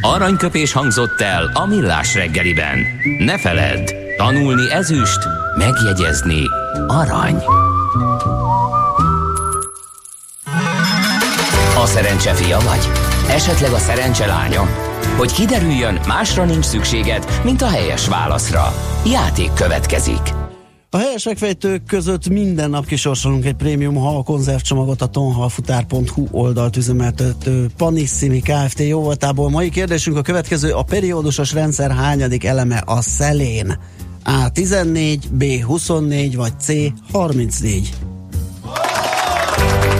[0.00, 2.78] Aranyköpés hangzott el a millás reggeliben.
[3.18, 5.18] Ne feledd, tanulni ezüst,
[5.58, 6.42] megjegyezni
[6.86, 7.36] arany.
[11.82, 12.88] A szerencse fia vagy?
[13.28, 14.62] Esetleg a szerencse lánya?
[15.16, 18.72] Hogy kiderüljön, másra nincs szükséged, mint a helyes válaszra.
[19.06, 20.34] Játék következik.
[20.90, 27.66] A helyes megfejtők között minden nap kisorsolunk egy prémium hal konzervcsomagot a tonhalfutár.hu oldalt üzemeltető
[27.76, 28.78] Panissimi Kft.
[28.78, 29.50] jóvoltából.
[29.50, 33.78] Mai kérdésünk a következő, a periódusos rendszer hányadik eleme a szelén?
[34.24, 36.72] A 14, B 24 vagy C
[37.12, 37.94] 34.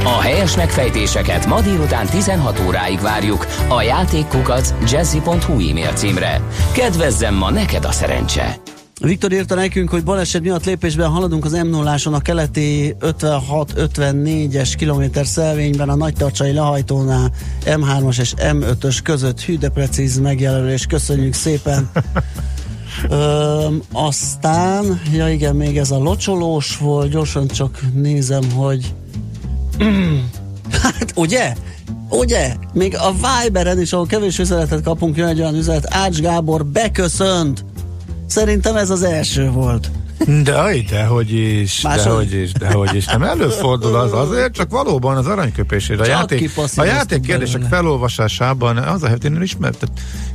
[0.04, 6.42] A helyes megfejtéseket ma délután 16 óráig várjuk a játékkukac jazzy.hu e-mail címre.
[6.72, 8.58] Kedvezzem ma neked a szerencse!
[9.00, 15.26] Viktor írta nekünk, hogy baleset miatt lépésben haladunk az m 0 a keleti 56-54-es kilométer
[15.26, 17.32] szelvényben a nagytarcsai lehajtónál
[17.64, 20.86] M3-as és M5-ös között hű de precíz megjelölés.
[20.86, 21.90] Köszönjük szépen!
[23.08, 28.94] Ö, aztán, ja igen, még ez a locsolós volt, gyorsan csak nézem, hogy
[30.82, 31.54] hát ugye?
[32.08, 32.54] Ugye?
[32.72, 37.64] Még a Viberen is, ahol kevés üzenetet kapunk, jön egy olyan üzenet, Ács Gábor beköszönt.
[38.26, 39.90] Szerintem ez az első volt.
[40.42, 43.06] De, de hogy is, de hogy is, de hogy is.
[43.06, 46.02] Nem előfordul az azért, csak valóban az aranyköpésére.
[46.02, 47.76] A játék, a játék kérdések belőle.
[47.76, 50.33] felolvasásában az a helyet én ismer, tehát, em,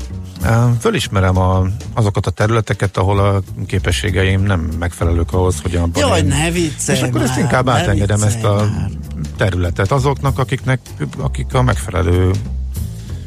[0.80, 6.26] fölismerem a, azokat a területeket, ahol a képességeim nem megfelelők ahhoz, hogy abban Jaj, én-
[6.26, 8.90] ne viccelj És akkor ezt már, inkább ne átengedem ezt a már.
[9.38, 10.80] területet azoknak, akiknek,
[11.18, 12.32] akik a megfelelő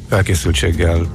[0.08, 1.06] felkészültséggel,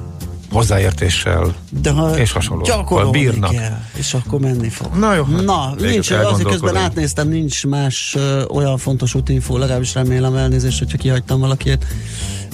[0.57, 3.51] hozzáértéssel De ha és hasonlókkal bírnak.
[3.51, 4.95] kell, és akkor menni fog.
[4.95, 9.93] Na jó, hát Na, nincs, azért közben átnéztem, nincs más ö, olyan fontos útinfó, legalábbis
[9.93, 11.85] remélem elnézést, hogyha kihagytam valakit.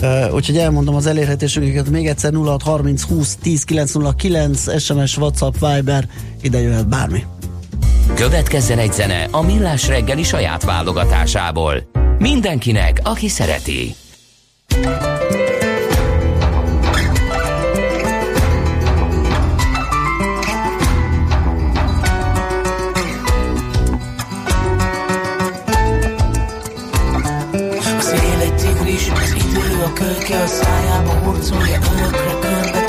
[0.01, 6.07] Uh, úgyhogy elmondom az elérhetésünket még egyszer 0630 20 10 909 SMS, WhatsApp, Viber,
[6.41, 7.23] ide jöhet bármi.
[8.15, 11.89] Következzen egy zene a Millás reggeli saját válogatásából.
[12.17, 13.95] Mindenkinek, aki szereti.
[30.13, 32.82] Idő a kölyke a szájába hurcolja örökre körbe talán.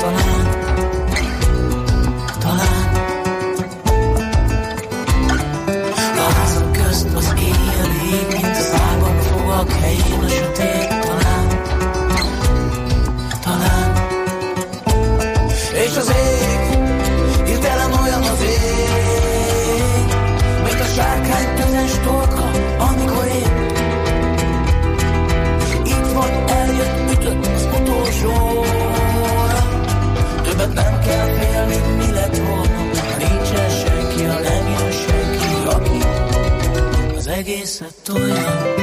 [37.65, 38.74] Az egészet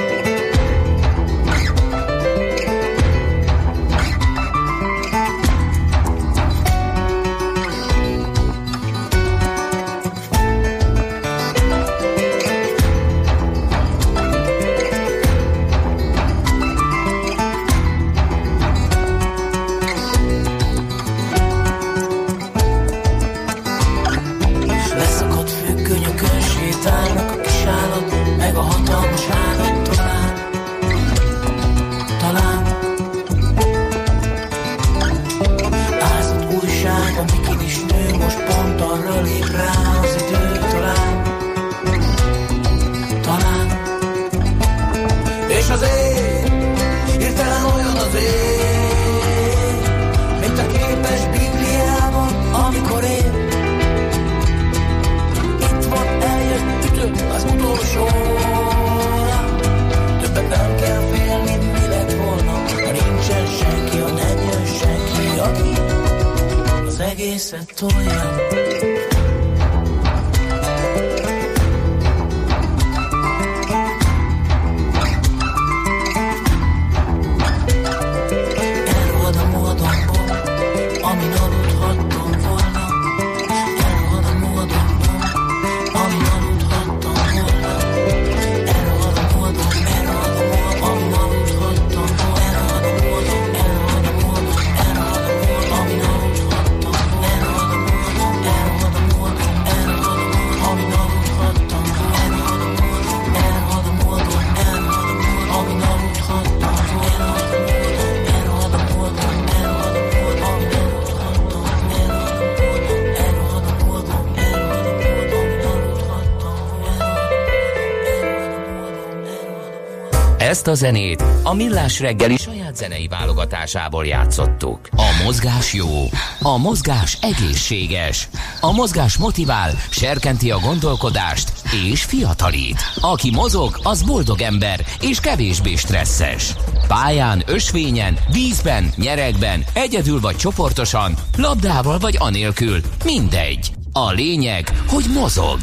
[120.63, 124.89] Ezt a zenét a Millás reggeli saját zenei válogatásából játszottuk.
[124.97, 126.05] A mozgás jó,
[126.43, 128.29] a mozgás egészséges,
[128.61, 131.53] a mozgás motivál, serkenti a gondolkodást
[131.91, 132.81] és fiatalít.
[133.01, 136.55] Aki mozog, az boldog ember és kevésbé stresszes.
[136.89, 143.73] Pályán, ösvényen, vízben, nyeregben, egyedül vagy csoportosan, labdával vagy anélkül, mindegy.
[143.93, 145.59] A lényeg, hogy mozog.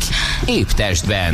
[0.45, 1.33] Épp testben.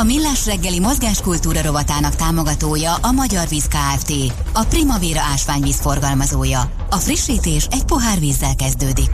[0.00, 4.12] A Millás reggeli mozgáskultúra rovatának támogatója a Magyar Víz Kft.
[4.52, 6.70] A Primavera ásványvíz forgalmazója.
[6.90, 9.10] A frissítés egy pohár vízzel kezdődik.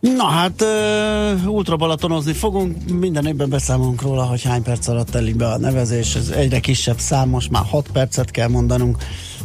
[0.00, 5.46] Na hát, uh, ultrabalatonozni fogunk, minden évben beszámolunk róla, hogy hány perc alatt telik be
[5.46, 8.96] a nevezés, ez egyre kisebb szám, most már 6 percet kell mondanunk.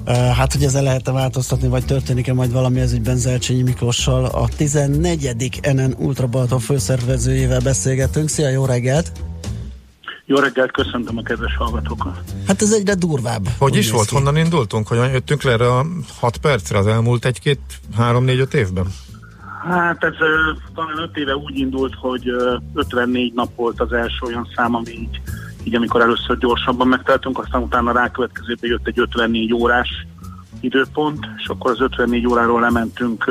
[0.08, 5.60] Hát, hogy ezzel lehet-e változtatni, vagy történik-e majd valami ez ügyben Zelcsényi Miklossal, a 14.
[5.74, 8.30] NN Ultrabalaton főszervezőjével beszélgetünk.
[8.30, 9.12] Szia, jó reggelt!
[10.26, 12.20] Jó reggelt, köszöntöm a kedves hallgatókat.
[12.48, 13.48] Hát ez egyre durvább.
[13.58, 14.08] Hogy is volt?
[14.08, 14.16] ki.
[14.16, 14.88] Honnan indultunk?
[14.88, 15.86] Hogyan jöttünk le erre a
[16.20, 17.60] 6 percre az elmúlt egy-két,
[17.98, 18.86] három, négy, öt évben?
[19.70, 20.14] Hát ez
[20.76, 24.92] talán 5 éve úgy indult, hogy ö, 54 nap volt az első olyan szám, ami
[24.92, 25.22] így,
[25.70, 30.08] így amikor először gyorsabban megteltünk, aztán utána rákövetkezőben jött egy 54 órás
[30.60, 33.26] időpont, és akkor az 54 óráról lementünk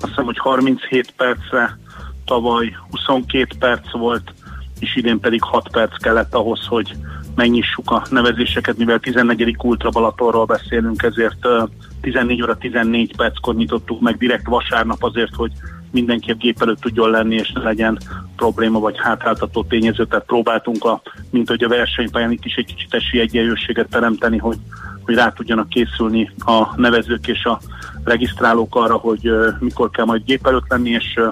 [0.00, 1.78] azt hiszem, hogy 37 percre,
[2.24, 4.32] tavaly 22 perc volt,
[4.78, 6.96] és idén pedig 6 perc kellett ahhoz, hogy
[7.34, 9.56] megnyissuk a nevezéseket, mivel 14.
[9.62, 11.62] Ultra Balatonról beszélünk, ezért ö,
[12.00, 15.52] 14 óra 14 perckor nyitottuk meg direkt vasárnap azért, hogy
[15.90, 17.98] mindenki a gép előtt tudjon lenni, és ne legyen
[18.36, 22.94] probléma vagy hátráltató tényező, tehát próbáltunk, a, mint hogy a versenypályán itt is egy kicsit
[22.94, 24.58] esélyegyenlőséget teremteni, hogy,
[25.02, 27.60] hogy rá tudjanak készülni a nevezők és a
[28.04, 31.28] regisztrálók arra, hogy ö, mikor kell majd gép előtt lenni, és ö,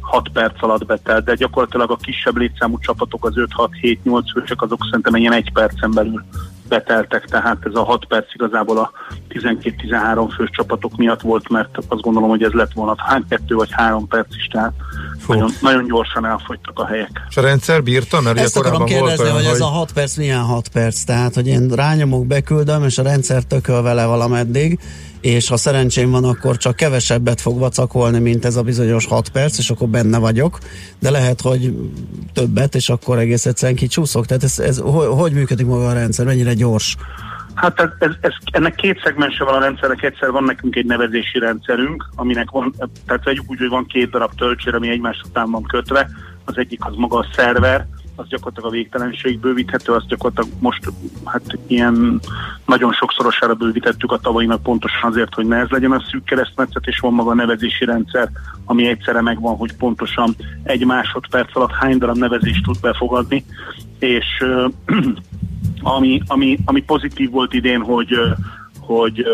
[0.00, 5.16] 6 perc alatt betelt, de gyakorlatilag a kisebb létszámú csapatok, az 5-6-7-8 fősök, azok szerintem
[5.16, 6.24] ilyen egy percen belül
[6.68, 8.90] beteltek, tehát ez a 6 perc igazából a
[9.28, 13.70] 12-13 fős csapatok miatt volt, mert azt gondolom, hogy ez lett volna hány kettő vagy
[13.72, 14.72] három perc is, tehát
[15.26, 17.10] nagyon, nagyon gyorsan elfogytak a helyek.
[17.28, 18.20] És a rendszer bírta?
[18.20, 21.46] Mert Ezt akarom kérdezni, olyan, hogy ez a 6 perc milyen 6 perc, tehát hogy
[21.46, 24.78] én rányomok, beküldöm, és a rendszer tököl vele valameddig,
[25.20, 29.58] és ha szerencsém van, akkor csak kevesebbet fog vacakolni, mint ez a bizonyos 6 perc,
[29.58, 30.58] és akkor benne vagyok,
[30.98, 31.74] de lehet, hogy
[32.32, 34.26] többet, és akkor egész egyszerűen kicsúszok.
[34.26, 36.96] Tehát ez, ez hogy, hogy működik maga a rendszer, mennyire gyors?
[37.60, 42.08] Hát ez, ez, ennek két szegmense van a rendszernek, egyszer van nekünk egy nevezési rendszerünk,
[42.14, 42.74] aminek van,
[43.06, 46.08] tehát vegyük úgy, hogy van két darab töltsér, ami egymás után van kötve,
[46.44, 47.86] az egyik az maga a szerver,
[48.16, 50.92] az gyakorlatilag a végtelenség bővíthető, azt gyakorlatilag most
[51.24, 52.20] hát ilyen
[52.66, 56.98] nagyon sokszorosára bővítettük a tavainak pontosan azért, hogy ne ez legyen a szűk keresztmetszet, és
[56.98, 58.28] van maga a nevezési rendszer,
[58.64, 63.44] ami egyszerre megvan, hogy pontosan egy másodperc alatt hány darab nevezést tud befogadni,
[63.98, 64.44] és
[65.82, 68.14] ami, ami, ami pozitív volt idén, hogy,
[68.80, 69.24] hogy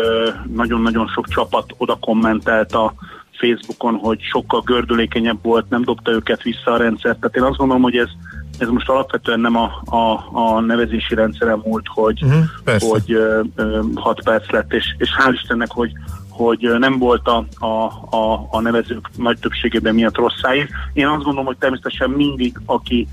[0.53, 2.93] nagyon-nagyon sok csapat oda kommentelt a
[3.37, 7.15] Facebookon, hogy sokkal gördülékenyebb volt, nem dobta őket vissza a rendszer.
[7.15, 8.09] Tehát én azt gondolom, hogy ez,
[8.57, 12.25] ez most alapvetően nem a, a, a nevezési rendszeren múlt, hogy,
[12.63, 12.87] persze.
[12.87, 15.91] hogy ö, ö, 6 perc lett, és, és hál' Istennek, hogy,
[16.29, 17.85] hogy nem volt a, a,
[18.15, 20.69] a, a nevezők nagy többségében miatt rosszáig.
[20.93, 23.07] Én azt gondolom, hogy természetesen mindig, aki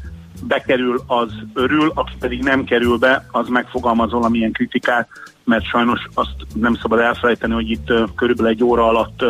[0.47, 5.09] bekerül, az örül, aki pedig nem kerül be, az megfogalmaz valamilyen kritikát,
[5.45, 9.25] mert sajnos azt nem szabad elfelejteni, hogy itt körülbelül egy óra alatt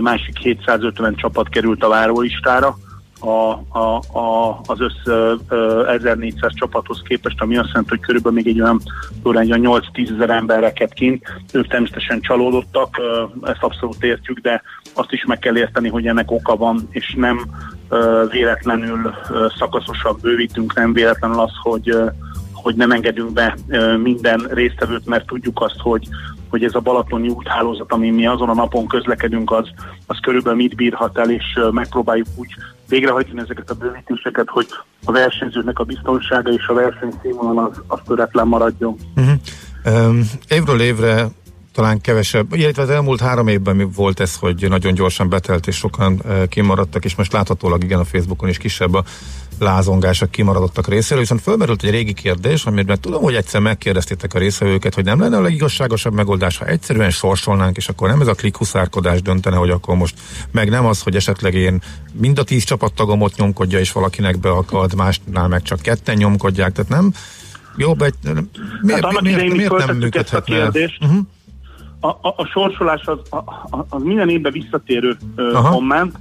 [0.00, 2.76] másik 750 csapat került a várólistára,
[3.20, 8.38] a, a, a, az össz ö, ö, 1400 csapathoz képest, ami azt jelenti, hogy körülbelül
[8.38, 8.80] még egy olyan,
[9.22, 11.24] olyan 8-10 ezer ember rekett kint.
[11.52, 13.00] Ők természetesen csalódottak,
[13.42, 14.62] ezt abszolút értjük, de
[14.94, 17.40] azt is meg kell érteni, hogy ennek oka van, és nem
[18.30, 21.96] véletlenül ö, szakaszosan bővítünk, nem véletlenül az, hogy
[22.52, 23.56] hogy nem engedünk be
[24.02, 26.08] minden résztvevőt, mert tudjuk azt, hogy
[26.50, 29.68] hogy ez a balatoni úthálózat, amin mi azon a napon közlekedünk, az,
[30.06, 32.54] az körülbelül mit bírhat el, és megpróbáljuk úgy
[32.88, 34.66] végrehajtani ezeket a bővítéseket, hogy
[35.04, 38.96] a versenyzőnek a biztonsága és a versenyszínvonal az, az töretlen maradjon.
[39.16, 39.34] Uh-huh.
[40.08, 41.26] Um, évről évre
[41.80, 45.76] talán kevesebb, illetve az elmúlt három évben mi volt ez, hogy nagyon gyorsan betelt, és
[45.76, 49.04] sokan uh, kimaradtak, és most láthatólag igen a Facebookon is kisebb a
[49.58, 54.38] lázongás a kimaradottak részéről, viszont fölmerült egy régi kérdés, amiben tudom, hogy egyszer megkérdeztétek a
[54.38, 58.34] részvevőket, hogy nem lenne a legigazságosabb megoldás, ha egyszerűen sorsolnánk, és akkor nem ez a
[58.34, 60.14] klikhuszárkodás döntene, hogy akkor most
[60.50, 65.48] meg nem az, hogy esetleg én mind a tíz csapattagomot nyomkodja, és valakinek beakad, másnál
[65.48, 67.12] meg csak ketten nyomkodják, tehát nem
[67.76, 68.14] jobb egy...
[68.22, 70.56] Miért, hát annak miért, idején mi miért nem föltettük ezt a működhetne?
[70.56, 71.02] kérdést.
[71.02, 71.26] Uh-huh.
[72.00, 75.16] A, a, a sorsolás az, a, a, az minden évben visszatérő
[75.70, 76.16] komment,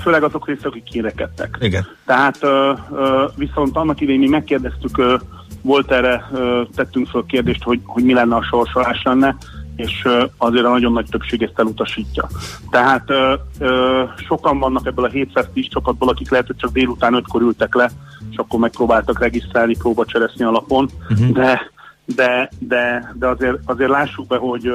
[0.00, 1.58] főleg azok részek, akik kérekedtek.
[1.60, 1.86] Igen.
[2.06, 5.16] Tehát ö, ö, viszont annak idején mi megkérdeztük, ö,
[5.62, 9.36] volt erre, ö, tettünk föl kérdést, hogy, hogy mi lenne a sorsolás lenne,
[9.76, 12.28] és azért a nagyon nagy többség ezt elutasítja.
[12.70, 17.42] Tehát ö, ö, sokan vannak ebből a 710 csapatból, akik lehet, hogy csak délután ötkor
[17.42, 17.90] ültek le,
[18.30, 21.32] és akkor megpróbáltak regisztrálni próbacseresznyi alapon, Mhm.
[21.32, 21.70] de,
[22.04, 24.72] de, de, de azért, azért lássuk be, hogy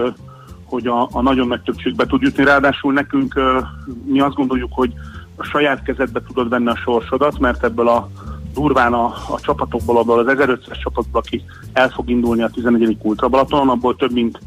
[0.70, 2.44] hogy a, a nagyon nagy többségbe tud jutni.
[2.44, 3.40] Ráadásul nekünk
[4.06, 4.94] mi azt gondoljuk, hogy
[5.36, 8.10] a saját kezedbe tudod venni a sorsodat, mert ebből a
[8.54, 11.44] durván a, a csapatokból, abból az 1500 csapatból, aki
[11.74, 12.98] el fog indulni a 11.
[13.02, 14.40] Ultra Balatonon, abból több mint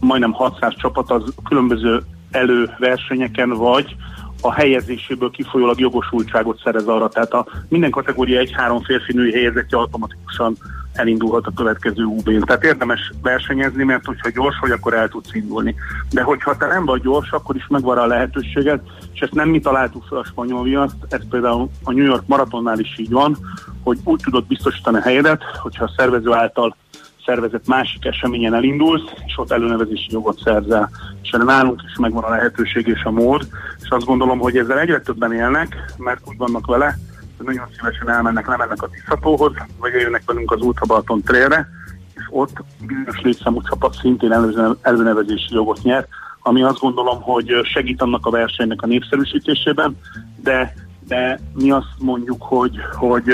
[0.00, 3.96] majdnem 600 csapat az különböző előversenyeken vagy
[4.40, 7.08] a helyezéséből kifolyólag jogosultságot szerez arra.
[7.08, 10.56] Tehát a minden kategória egy-három férfi-női helyezettje automatikusan
[10.98, 12.40] elindulhat a következő UB-n.
[12.40, 15.74] Tehát érdemes versenyezni, mert hogyha gyors vagy, akkor el tudsz indulni.
[16.10, 18.80] De hogyha te nem vagy gyors, akkor is megvan a lehetőséged,
[19.12, 22.78] és ezt nem mi találtuk fel a spanyol viaszt, ez például a New York maratonnál
[22.78, 23.36] is így van,
[23.82, 26.76] hogy úgy tudod biztosítani a helyedet, hogyha a szervező által
[27.24, 30.90] szervezett másik eseményen elindulsz, és ott előnevezési jogot szerzel.
[31.22, 33.48] És erre nálunk is megvan a lehetőség és a mód,
[33.82, 36.98] és azt gondolom, hogy ezzel egyre többen élnek, mert úgy vannak vele,
[37.44, 41.68] nagyon szívesen elmennek, lemennek a Tiszatóhoz, vagy jönnek velünk az Ultra Balaton trailre,
[42.14, 46.06] és ott bizonyos létszámú csapat szintén előne- előnevezési jogot nyer,
[46.42, 49.96] ami azt gondolom, hogy segít annak a versenynek a népszerűsítésében,
[50.42, 50.74] de,
[51.06, 53.24] de mi azt mondjuk, hogy, hogy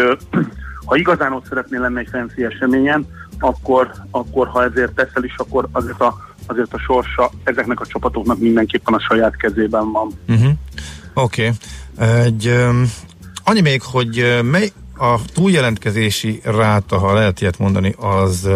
[0.86, 3.07] ha igazán ott szeretnél lenni egy fancy eseményen,
[3.38, 6.14] akkor, akkor ha ezért teszel is, akkor azért a,
[6.46, 10.11] azért a sorsa ezeknek a csapatoknak mindenképpen a saját kezében van.
[10.28, 10.50] Uh-huh.
[11.14, 11.52] Oké.
[11.96, 12.18] Okay.
[12.24, 12.90] Egy, um,
[13.45, 18.49] annyi még, hogy mely a túljelentkezési ráta, ha lehet ilyet mondani, az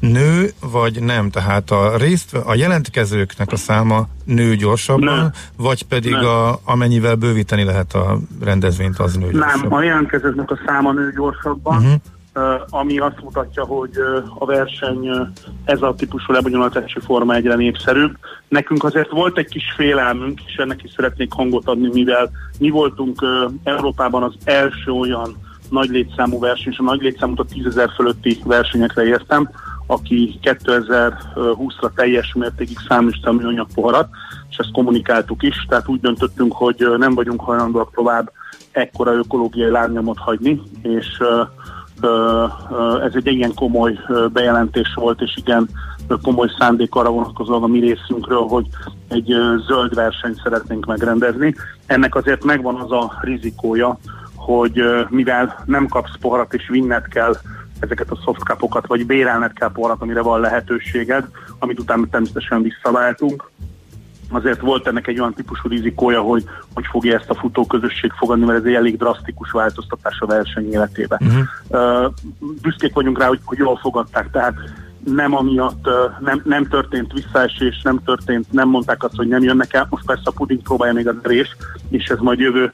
[0.00, 1.30] nő vagy nem?
[1.30, 5.30] Tehát a részt, a jelentkezőknek a száma nő gyorsabban, Nem.
[5.56, 6.24] vagy pedig Nem.
[6.24, 9.78] a, amennyivel bővíteni lehet a rendezvényt, az nő Nem, gyorsabban?
[9.78, 11.92] a jelentkezőknek a száma nő gyorsabban, Mhm.
[12.68, 13.90] Ami azt mutatja, hogy
[14.38, 15.08] a verseny
[15.64, 18.16] ez a típusú lebonyolítási forma egyre népszerűbb.
[18.48, 23.24] Nekünk azért volt egy kis félelmünk, és ennek is szeretnék hangot adni, mivel mi voltunk
[23.64, 25.36] Európában az első olyan
[25.70, 29.50] nagy létszámú verseny, és a nagy létszámút a 10 ezer fölötti versenyekre értem,
[29.86, 34.08] aki 2020-ra teljes mértékig száműzte a műanyag poharat,
[34.50, 38.32] és ezt kommunikáltuk is, tehát úgy döntöttünk, hogy nem vagyunk hajlandóak tovább
[38.70, 41.22] ekkora ökológiai lárnyomot hagyni, és
[43.04, 43.98] ez egy igen komoly
[44.32, 45.68] bejelentés volt, és igen
[46.22, 48.66] komoly szándék arra vonatkozóan a mi részünkről, hogy
[49.08, 49.34] egy
[49.66, 51.54] zöld versenyt szeretnénk megrendezni.
[51.86, 53.98] Ennek azért megvan az a rizikója,
[54.34, 57.36] hogy mivel nem kapsz poharat és vinned kell
[57.80, 61.28] ezeket a softcapokat, vagy bérelned kell poharat, amire van lehetőséged,
[61.58, 63.50] amit utána természetesen visszaváltunk.
[64.34, 68.58] Azért volt ennek egy olyan típusú rizikója, hogy hogy fogja ezt a futóközösség fogadni, mert
[68.58, 71.20] ez egy elég drasztikus változtatás a verseny életébe.
[71.20, 72.12] Uh-huh.
[72.62, 74.54] Büszkék vagyunk rá, hogy, hogy jól fogadták, tehát
[75.04, 79.72] nem amiatt ö, nem, nem történt visszaesés, nem történt, nem mondták azt, hogy nem jönnek
[79.72, 79.86] el.
[79.90, 81.56] Most persze a puding próbálja még az rés,
[81.88, 82.72] és ez majd jövő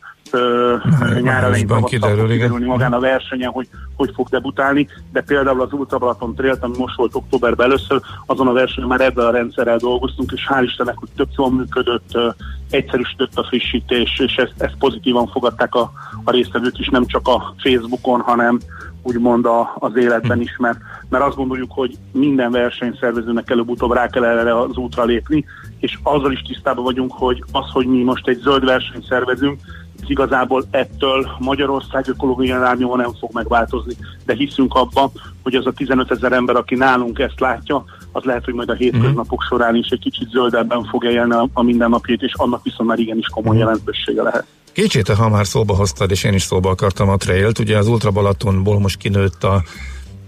[1.20, 3.68] nyár elején kiderül, kiderülni magán a versenyen, hogy
[4.00, 8.48] hogy fog debutálni, de például az Ultra Balaton Trail, ami most volt októberben először, azon
[8.48, 12.28] a versenyen már ebben a rendszerrel dolgoztunk, és hál' Istennek, hogy tök jól működött, ö,
[12.70, 15.92] egyszerűsödött a frissítés, és ezt, ezt pozitívan fogadták a,
[16.24, 18.60] a résztvevők is, nem csak a Facebookon, hanem
[19.02, 20.78] úgymond a, az életben is, mert,
[21.08, 25.44] mert azt gondoljuk, hogy minden versenyszervezőnek előbb-utóbb rá kell erre az útra lépni,
[25.78, 29.79] és azzal is tisztában vagyunk, hogy az, hogy mi most egy zöld versenyt szervezünk, ez
[30.06, 33.92] igazából ettől Magyarország ökológiai lárnyoma nem fog megváltozni,
[34.24, 35.10] de hiszünk abban,
[35.42, 38.74] hogy az a 15 ezer ember, aki nálunk ezt látja, az lehet, hogy majd a
[38.74, 42.98] hétköznapok során is egy kicsit zöldebben fog élni a, a mindennapjét, és annak viszont már
[42.98, 44.46] igenis komoly jelentősége lehet.
[44.72, 48.10] Kétségte, ha már szóba hoztad, és én is szóba akartam a trailt, ugye az Ultra
[48.10, 49.62] Balatonból most kinőtt a,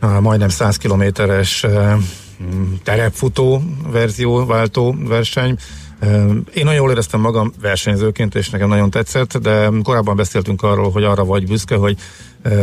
[0.01, 1.97] a majdnem 100 kilométeres eh,
[2.85, 3.63] terepfutó
[3.93, 5.57] verzió, váltó verseny.
[6.55, 11.05] Én nagyon jól éreztem magam versenyzőként, és nekem nagyon tetszett, de korábban beszéltünk arról, hogy
[11.05, 11.97] arra vagy büszke, hogy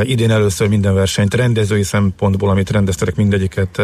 [0.01, 3.81] idén először minden versenyt rendezői szempontból, amit rendeztetek mindegyiket,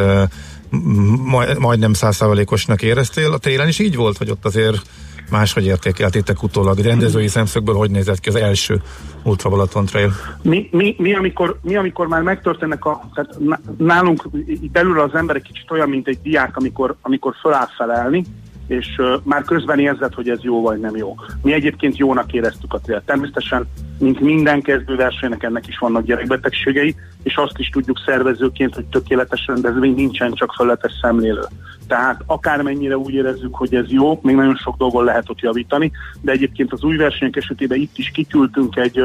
[1.25, 3.31] majd, majdnem százszázalékosnak éreztél.
[3.31, 4.81] A télen is így volt, hogy ott azért
[5.29, 6.77] máshogy értékeltétek utólag.
[6.77, 8.81] Rendezői szemszögből hogy nézett ki az első
[9.23, 10.11] Ultra Balaton Trail?
[10.41, 13.09] Mi, mi, mi, amikor, mi, amikor már megtörténnek a...
[13.13, 13.37] Tehát
[13.77, 14.29] nálunk
[14.71, 18.25] belül az ember egy kicsit olyan, mint egy diák, amikor, amikor föláll felelni,
[18.67, 21.15] és már közben érzed, hogy ez jó vagy nem jó.
[21.41, 23.03] Mi egyébként jónak éreztük a trélt.
[23.03, 23.67] Természetesen,
[23.99, 29.93] mint minden kezdőversenynek ennek is vannak gyerekbetegségei, és azt is tudjuk szervezőként, hogy tökéletes rendezvény
[29.93, 31.43] nincsen, csak felületes szemlélő.
[31.87, 35.91] Tehát akármennyire úgy érezzük, hogy ez jó, még nagyon sok dolgon lehet ott javítani,
[36.21, 39.03] de egyébként az új versenyek esetében itt is kiküldtünk egy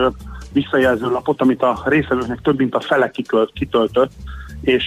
[0.53, 4.11] visszajelző lapot, amit a részvevőknek több mint a fele kikölt, kitöltött,
[4.61, 4.85] és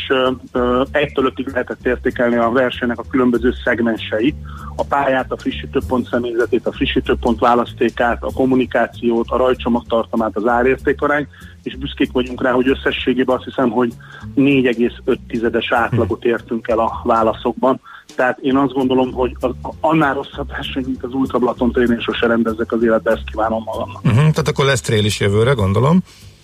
[0.91, 4.35] egytől ötig lehetett értékelni a versenynek a különböző szegmenseit,
[4.75, 11.27] a pályát, a frissítőpont személyzetét, a frissítőpont választékát, a kommunikációt, a rajcsomagtartalmát, az árértékarány,
[11.63, 13.93] és büszkék vagyunk rá, hogy összességében azt hiszem, hogy
[14.35, 17.81] 4,5-es átlagot értünk el a válaszokban.
[18.15, 21.99] Tehát én azt gondolom, hogy az, annál rosszabb verseny, mint az Ultra Balaton Trail, én
[21.99, 24.03] sose rendezzek az életbe, ezt kívánom magamnak.
[24.03, 25.99] Uh-huh, tehát akkor lesz trail is jövőre, gondolom.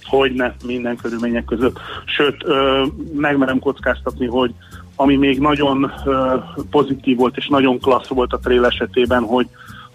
[0.09, 1.79] Hogy ne, minden körülmények között.
[2.05, 2.43] Sőt,
[3.13, 4.53] megmerem kockáztatni, hogy
[4.95, 5.91] ami még nagyon
[6.69, 9.47] pozitív volt és nagyon klassz volt a trail esetében, hogy,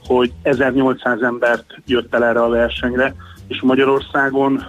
[0.06, 3.14] hogy 1800 embert jött el erre a versenyre,
[3.48, 4.62] és Magyarországon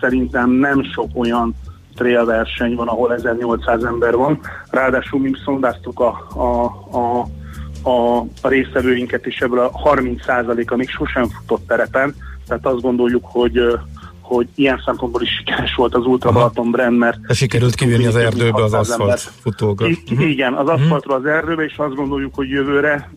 [0.00, 1.54] szerintem nem sok olyan
[1.94, 4.40] trail verseny van, ahol 1800 ember van.
[4.70, 6.64] Ráadásul mi szondáztuk a, a,
[6.96, 7.26] a,
[7.90, 12.14] a, a résztvevőinket, és ebből a 30%-a még sosem futott terepen,
[12.46, 13.78] tehát azt gondoljuk, hogy
[14.22, 16.32] hogy ilyen szempontból is sikeres volt az Ultra.
[16.32, 19.88] Balaton brand, mert De sikerült kivinni az erdőbe az 600 aszfalt futókat.
[19.88, 20.30] Uh-huh.
[20.30, 23.10] Igen, az aszfaltról az erdőbe, és azt gondoljuk, hogy jövőre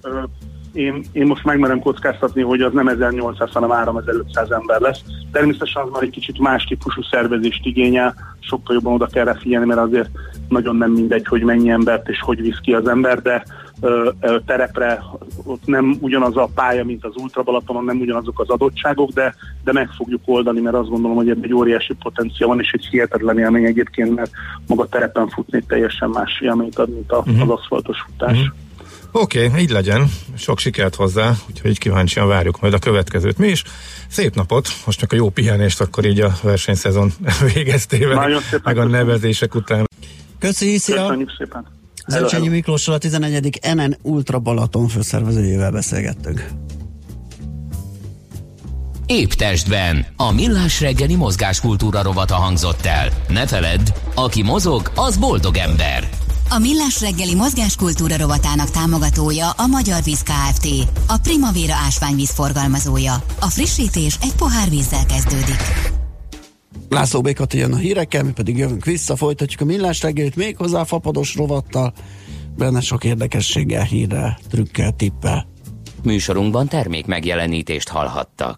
[0.76, 5.00] én, én most megmerem kockáztatni, hogy az nem 1800, hanem 3500 ember lesz.
[5.32, 9.66] Természetesen az már egy kicsit más típusú szervezést igényel, sokkal jobban oda kell rá figyelni,
[9.66, 10.10] mert azért
[10.50, 13.44] nagyon nem mindegy, hogy mennyi embert és hogy visz ki az ember, de
[14.46, 15.04] terepre
[15.44, 19.72] ott nem ugyanaz a pálya, mint az Ultra Balatonon, nem ugyanazok az adottságok, de, de
[19.72, 23.40] meg fogjuk oldani, mert azt gondolom, hogy ebben egy óriási potenciál van, és egy hihetetlen
[23.40, 24.32] élmény egyébként, mert
[24.68, 27.42] maga terepen futni teljesen más élményt ad, mint a, Mhm.
[27.42, 28.38] az aszfaltos futás.
[28.38, 28.48] Mhm.
[29.12, 30.08] Oké, okay, így legyen.
[30.38, 33.64] Sok sikert hozzá, úgyhogy kíváncsian várjuk majd a következőt mi is.
[34.08, 37.12] Szép napot, most csak a jó pihenést akkor így a versenyszezon
[37.54, 39.86] végeztével, meg a nevezések után.
[40.40, 41.02] Köszi, szia!
[41.02, 41.66] Köszönjük szépen!
[42.08, 42.46] Hello.
[42.50, 43.60] Miklóssal a 11.
[43.74, 46.50] NN Ultra Balaton főszervezőjével beszélgettünk.
[49.06, 50.06] Épp testben.
[50.16, 53.10] A millás reggeli mozgáskultúra rovata hangzott el.
[53.28, 56.10] Ne feledd, aki mozog, az boldog ember.
[56.50, 60.68] A Millás reggeli mozgáskultúra rovatának támogatója a Magyar Víz Kft.
[61.08, 63.14] A Primavera ásványvíz forgalmazója.
[63.40, 65.62] A frissítés egy pohár vízzel kezdődik.
[66.96, 71.36] László Békati jön a hírekkel, mi pedig jövünk vissza, folytatjuk a millás reggelit méghozzá fapados
[71.36, 71.94] rovattal,
[72.58, 75.48] benne sok érdekességgel, hírrel, trükkel, tippel.
[76.04, 78.54] Műsorunkban termék megjelenítést hallhattak.